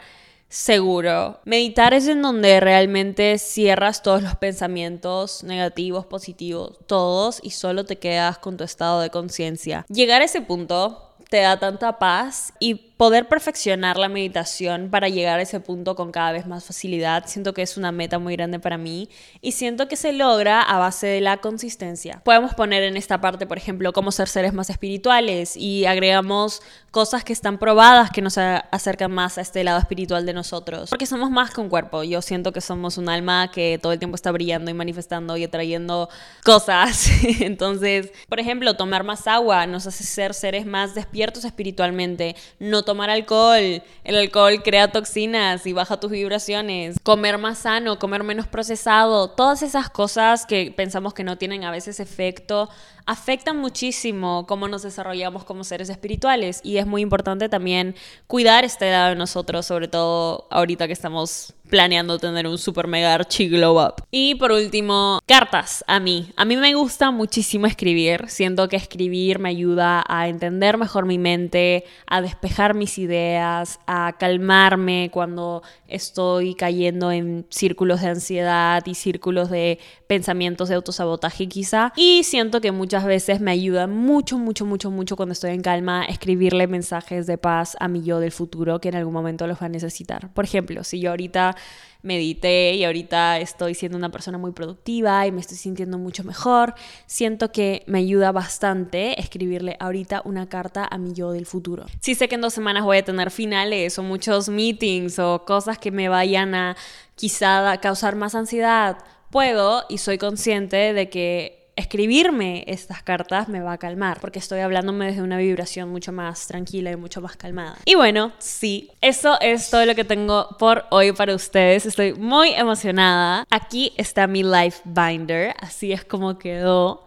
seguro. 0.48 1.40
Meditar 1.44 1.94
es 1.94 2.08
en 2.08 2.22
donde 2.22 2.60
realmente 2.60 3.38
cierras 3.38 4.02
todos 4.02 4.22
los 4.22 4.36
pensamientos 4.36 5.44
negativos, 5.44 6.06
positivos, 6.06 6.78
todos 6.86 7.40
y 7.42 7.50
solo 7.50 7.84
te 7.84 7.96
quedas 7.96 8.38
con 8.38 8.56
tu 8.56 8.64
estado 8.64 9.00
de 9.00 9.10
conciencia. 9.10 9.84
Llegar 9.88 10.22
a 10.22 10.24
ese 10.24 10.40
punto 10.40 11.14
te 11.28 11.40
da 11.40 11.58
tanta 11.58 11.98
paz 11.98 12.52
y 12.58 12.87
poder 12.98 13.28
perfeccionar 13.28 13.96
la 13.96 14.08
meditación 14.08 14.90
para 14.90 15.08
llegar 15.08 15.38
a 15.38 15.42
ese 15.42 15.60
punto 15.60 15.94
con 15.94 16.10
cada 16.10 16.32
vez 16.32 16.48
más 16.48 16.64
facilidad, 16.64 17.26
siento 17.26 17.54
que 17.54 17.62
es 17.62 17.76
una 17.76 17.92
meta 17.92 18.18
muy 18.18 18.34
grande 18.34 18.58
para 18.58 18.76
mí 18.76 19.08
y 19.40 19.52
siento 19.52 19.86
que 19.86 19.94
se 19.94 20.12
logra 20.12 20.60
a 20.60 20.78
base 20.78 21.06
de 21.06 21.20
la 21.20 21.36
consistencia. 21.36 22.20
Podemos 22.24 22.54
poner 22.54 22.82
en 22.82 22.96
esta 22.96 23.20
parte, 23.20 23.46
por 23.46 23.56
ejemplo, 23.56 23.92
cómo 23.92 24.10
ser 24.10 24.26
seres 24.28 24.52
más 24.52 24.68
espirituales 24.68 25.56
y 25.56 25.86
agregamos 25.86 26.60
cosas 26.90 27.22
que 27.22 27.32
están 27.32 27.58
probadas 27.58 28.10
que 28.10 28.20
nos 28.20 28.36
acercan 28.36 29.12
más 29.12 29.38
a 29.38 29.42
este 29.42 29.62
lado 29.62 29.78
espiritual 29.78 30.26
de 30.26 30.32
nosotros, 30.32 30.90
porque 30.90 31.06
somos 31.06 31.30
más 31.30 31.52
que 31.52 31.60
un 31.60 31.68
cuerpo. 31.68 32.02
Yo 32.02 32.20
siento 32.20 32.52
que 32.52 32.60
somos 32.60 32.98
un 32.98 33.08
alma 33.08 33.52
que 33.52 33.78
todo 33.80 33.92
el 33.92 34.00
tiempo 34.00 34.16
está 34.16 34.32
brillando 34.32 34.72
y 34.72 34.74
manifestando 34.74 35.36
y 35.36 35.44
atrayendo 35.44 36.08
cosas. 36.44 37.08
Entonces, 37.40 38.10
por 38.28 38.40
ejemplo, 38.40 38.74
tomar 38.74 39.04
más 39.04 39.28
agua 39.28 39.66
nos 39.66 39.86
hace 39.86 40.02
ser 40.02 40.34
seres 40.34 40.66
más 40.66 40.96
despiertos 40.96 41.44
espiritualmente, 41.44 42.34
no 42.58 42.82
tomar 42.88 43.10
alcohol. 43.10 43.82
El 44.02 44.16
alcohol 44.16 44.62
crea 44.62 44.90
toxinas 44.90 45.66
y 45.66 45.74
baja 45.74 46.00
tus 46.00 46.10
vibraciones. 46.10 46.96
Comer 47.02 47.36
más 47.36 47.58
sano, 47.58 47.98
comer 47.98 48.24
menos 48.24 48.46
procesado. 48.46 49.28
Todas 49.28 49.62
esas 49.62 49.90
cosas 49.90 50.46
que 50.46 50.72
pensamos 50.74 51.12
que 51.12 51.22
no 51.22 51.36
tienen 51.36 51.64
a 51.64 51.70
veces 51.70 52.00
efecto 52.00 52.70
afectan 53.08 53.56
muchísimo 53.56 54.44
cómo 54.46 54.68
nos 54.68 54.82
desarrollamos 54.82 55.42
como 55.44 55.64
seres 55.64 55.88
espirituales 55.88 56.60
y 56.62 56.76
es 56.76 56.86
muy 56.86 57.00
importante 57.00 57.48
también 57.48 57.94
cuidar 58.26 58.66
esta 58.66 58.86
edad 58.86 59.08
de 59.08 59.16
nosotros, 59.16 59.64
sobre 59.64 59.88
todo 59.88 60.46
ahorita 60.50 60.86
que 60.86 60.92
estamos 60.92 61.54
planeando 61.68 62.18
tener 62.18 62.46
un 62.46 62.58
super 62.58 62.86
mega 62.86 63.14
archi 63.14 63.48
glow 63.48 63.80
up. 63.80 64.02
Y 64.10 64.34
por 64.34 64.52
último, 64.52 65.20
cartas 65.26 65.84
a 65.86 66.00
mí. 66.00 66.32
A 66.36 66.44
mí 66.44 66.56
me 66.56 66.74
gusta 66.74 67.10
muchísimo 67.10 67.66
escribir. 67.66 68.24
Siento 68.28 68.68
que 68.68 68.76
escribir 68.76 69.38
me 69.38 69.50
ayuda 69.50 70.04
a 70.08 70.28
entender 70.28 70.78
mejor 70.78 71.06
mi 71.06 71.18
mente, 71.18 71.84
a 72.06 72.20
despejar 72.20 72.74
mis 72.74 72.98
ideas, 72.98 73.78
a 73.86 74.14
calmarme 74.18 75.10
cuando 75.12 75.62
estoy 75.86 76.54
cayendo 76.54 77.12
en 77.12 77.46
círculos 77.50 78.00
de 78.00 78.08
ansiedad 78.08 78.82
y 78.86 78.94
círculos 78.94 79.50
de 79.50 79.78
pensamientos 80.06 80.68
de 80.68 80.74
autosabotaje 80.74 81.48
quizá. 81.48 81.92
Y 81.96 82.22
siento 82.24 82.60
que 82.60 82.72
muchas 82.72 82.97
veces 83.04 83.40
me 83.40 83.50
ayuda 83.50 83.86
mucho, 83.86 84.38
mucho, 84.38 84.64
mucho, 84.64 84.90
mucho 84.90 85.16
cuando 85.16 85.32
estoy 85.32 85.50
en 85.50 85.62
calma 85.62 86.04
escribirle 86.04 86.66
mensajes 86.66 87.26
de 87.26 87.38
paz 87.38 87.76
a 87.80 87.88
mi 87.88 88.02
yo 88.02 88.20
del 88.20 88.32
futuro 88.32 88.80
que 88.80 88.88
en 88.88 88.96
algún 88.96 89.12
momento 89.12 89.46
los 89.46 89.60
va 89.60 89.66
a 89.66 89.68
necesitar. 89.68 90.32
Por 90.32 90.44
ejemplo, 90.44 90.84
si 90.84 91.00
yo 91.00 91.10
ahorita 91.10 91.56
medité 92.02 92.74
y 92.74 92.84
ahorita 92.84 93.38
estoy 93.40 93.74
siendo 93.74 93.98
una 93.98 94.10
persona 94.10 94.38
muy 94.38 94.52
productiva 94.52 95.26
y 95.26 95.32
me 95.32 95.40
estoy 95.40 95.56
sintiendo 95.56 95.98
mucho 95.98 96.24
mejor, 96.24 96.74
siento 97.06 97.50
que 97.50 97.82
me 97.86 97.98
ayuda 97.98 98.32
bastante 98.32 99.20
escribirle 99.20 99.76
ahorita 99.80 100.22
una 100.24 100.48
carta 100.48 100.86
a 100.90 100.98
mi 100.98 101.12
yo 101.12 101.32
del 101.32 101.46
futuro. 101.46 101.86
Si 102.00 102.14
sé 102.14 102.28
que 102.28 102.36
en 102.36 102.40
dos 102.40 102.54
semanas 102.54 102.84
voy 102.84 102.98
a 102.98 103.04
tener 103.04 103.30
finales 103.30 103.98
o 103.98 104.02
muchos 104.02 104.48
meetings 104.48 105.18
o 105.18 105.44
cosas 105.44 105.78
que 105.78 105.90
me 105.90 106.08
vayan 106.08 106.54
a 106.54 106.76
quizá 107.16 107.76
causar 107.78 108.14
más 108.14 108.34
ansiedad, 108.34 108.98
puedo 109.30 109.84
y 109.88 109.98
soy 109.98 110.18
consciente 110.18 110.92
de 110.92 111.10
que 111.10 111.57
escribirme 111.78 112.64
estas 112.66 113.02
cartas 113.02 113.48
me 113.48 113.60
va 113.60 113.72
a 113.72 113.78
calmar, 113.78 114.20
porque 114.20 114.40
estoy 114.40 114.60
hablándome 114.60 115.06
desde 115.06 115.22
una 115.22 115.38
vibración 115.38 115.88
mucho 115.88 116.12
más 116.12 116.48
tranquila 116.48 116.90
y 116.90 116.96
mucho 116.96 117.20
más 117.20 117.36
calmada. 117.36 117.76
Y 117.84 117.94
bueno, 117.94 118.32
sí, 118.38 118.90
eso 119.00 119.40
es 119.40 119.70
todo 119.70 119.86
lo 119.86 119.94
que 119.94 120.04
tengo 120.04 120.56
por 120.58 120.84
hoy 120.90 121.12
para 121.12 121.34
ustedes. 121.34 121.86
Estoy 121.86 122.14
muy 122.14 122.50
emocionada. 122.50 123.46
Aquí 123.48 123.92
está 123.96 124.26
mi 124.26 124.42
life 124.42 124.80
binder, 124.84 125.54
así 125.60 125.92
es 125.92 126.04
como 126.04 126.36
quedó 126.38 127.04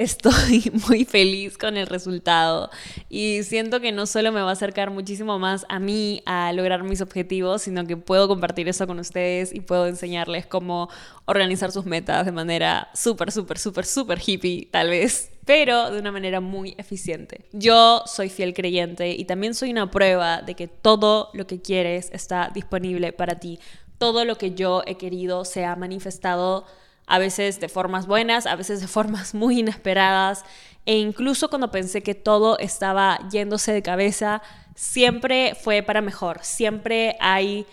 estoy 0.00 0.72
muy 0.88 1.04
feliz 1.04 1.58
con 1.58 1.76
el 1.76 1.86
resultado 1.86 2.70
y 3.10 3.42
siento 3.42 3.80
que 3.80 3.92
no 3.92 4.06
solo 4.06 4.32
me 4.32 4.40
va 4.40 4.48
a 4.48 4.52
acercar 4.52 4.90
muchísimo 4.90 5.38
más 5.38 5.66
a 5.68 5.78
mí 5.78 6.22
a 6.24 6.52
lograr 6.54 6.82
mis 6.84 7.02
objetivos, 7.02 7.62
sino 7.62 7.86
que 7.86 7.98
puedo 7.98 8.26
compartir 8.26 8.66
eso 8.68 8.86
con 8.86 8.98
ustedes 8.98 9.54
y 9.54 9.60
puedo 9.60 9.86
enseñarles 9.86 10.46
cómo 10.46 10.88
organizar 11.26 11.70
sus 11.70 11.84
metas 11.84 12.24
de 12.24 12.32
manera 12.32 12.88
súper, 12.94 13.30
súper, 13.30 13.58
súper, 13.58 13.84
súper 13.84 14.18
hippie, 14.24 14.68
tal 14.70 14.88
vez, 14.88 15.30
pero 15.44 15.90
de 15.90 15.98
una 15.98 16.12
manera 16.12 16.40
muy 16.40 16.74
eficiente. 16.78 17.44
Yo 17.52 18.02
soy 18.06 18.30
fiel 18.30 18.54
creyente 18.54 19.10
y 19.10 19.26
también 19.26 19.54
soy 19.54 19.70
una 19.70 19.90
prueba 19.90 20.40
de 20.40 20.54
que 20.54 20.66
todo 20.66 21.28
lo 21.34 21.46
que 21.46 21.60
quieres 21.60 22.08
está 22.12 22.50
disponible 22.54 23.12
para 23.12 23.34
ti. 23.38 23.58
Todo 23.98 24.24
lo 24.24 24.36
que 24.36 24.54
yo 24.54 24.82
he 24.86 24.96
querido 24.96 25.44
se 25.44 25.66
ha 25.66 25.76
manifestado 25.76 26.64
a 27.10 27.18
veces 27.18 27.60
de 27.60 27.68
formas 27.68 28.06
buenas, 28.06 28.46
a 28.46 28.56
veces 28.56 28.80
de 28.80 28.86
formas 28.86 29.34
muy 29.34 29.58
inesperadas, 29.60 30.44
e 30.86 30.96
incluso 30.96 31.50
cuando 31.50 31.70
pensé 31.70 32.02
que 32.02 32.14
todo 32.14 32.58
estaba 32.58 33.18
yéndose 33.30 33.72
de 33.72 33.82
cabeza, 33.82 34.40
siempre 34.74 35.54
fue 35.54 35.82
para 35.82 36.00
mejor, 36.00 36.38
siempre 36.42 37.16
hay 37.20 37.66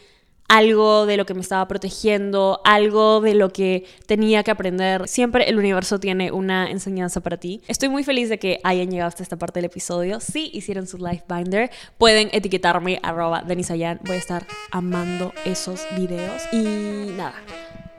algo 0.47 1.05
de 1.05 1.17
lo 1.17 1.25
que 1.25 1.33
me 1.33 1.41
estaba 1.41 1.67
protegiendo, 1.67 2.61
algo 2.63 3.21
de 3.21 3.35
lo 3.35 3.49
que 3.49 3.85
tenía 4.05 4.43
que 4.43 4.51
aprender. 4.51 5.07
Siempre 5.07 5.49
el 5.49 5.57
universo 5.57 5.99
tiene 5.99 6.31
una 6.31 6.71
enseñanza 6.71 7.21
para 7.21 7.37
ti. 7.37 7.61
Estoy 7.67 7.89
muy 7.89 8.03
feliz 8.03 8.29
de 8.29 8.39
que 8.39 8.59
hayan 8.63 8.89
llegado 8.89 9.09
hasta 9.09 9.23
esta 9.23 9.35
parte 9.35 9.59
del 9.59 9.65
episodio. 9.65 10.19
Si 10.19 10.49
hicieron 10.53 10.87
su 10.87 10.97
life 10.97 11.25
binder, 11.27 11.69
pueden 11.97 12.29
etiquetarme 12.31 13.01
denisayan. 13.45 13.99
Voy 14.05 14.15
a 14.15 14.19
estar 14.19 14.47
amando 14.71 15.33
esos 15.43 15.85
videos. 15.97 16.41
Y 16.53 17.11
nada, 17.17 17.35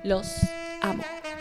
los 0.02 0.26
amo. 0.80 1.04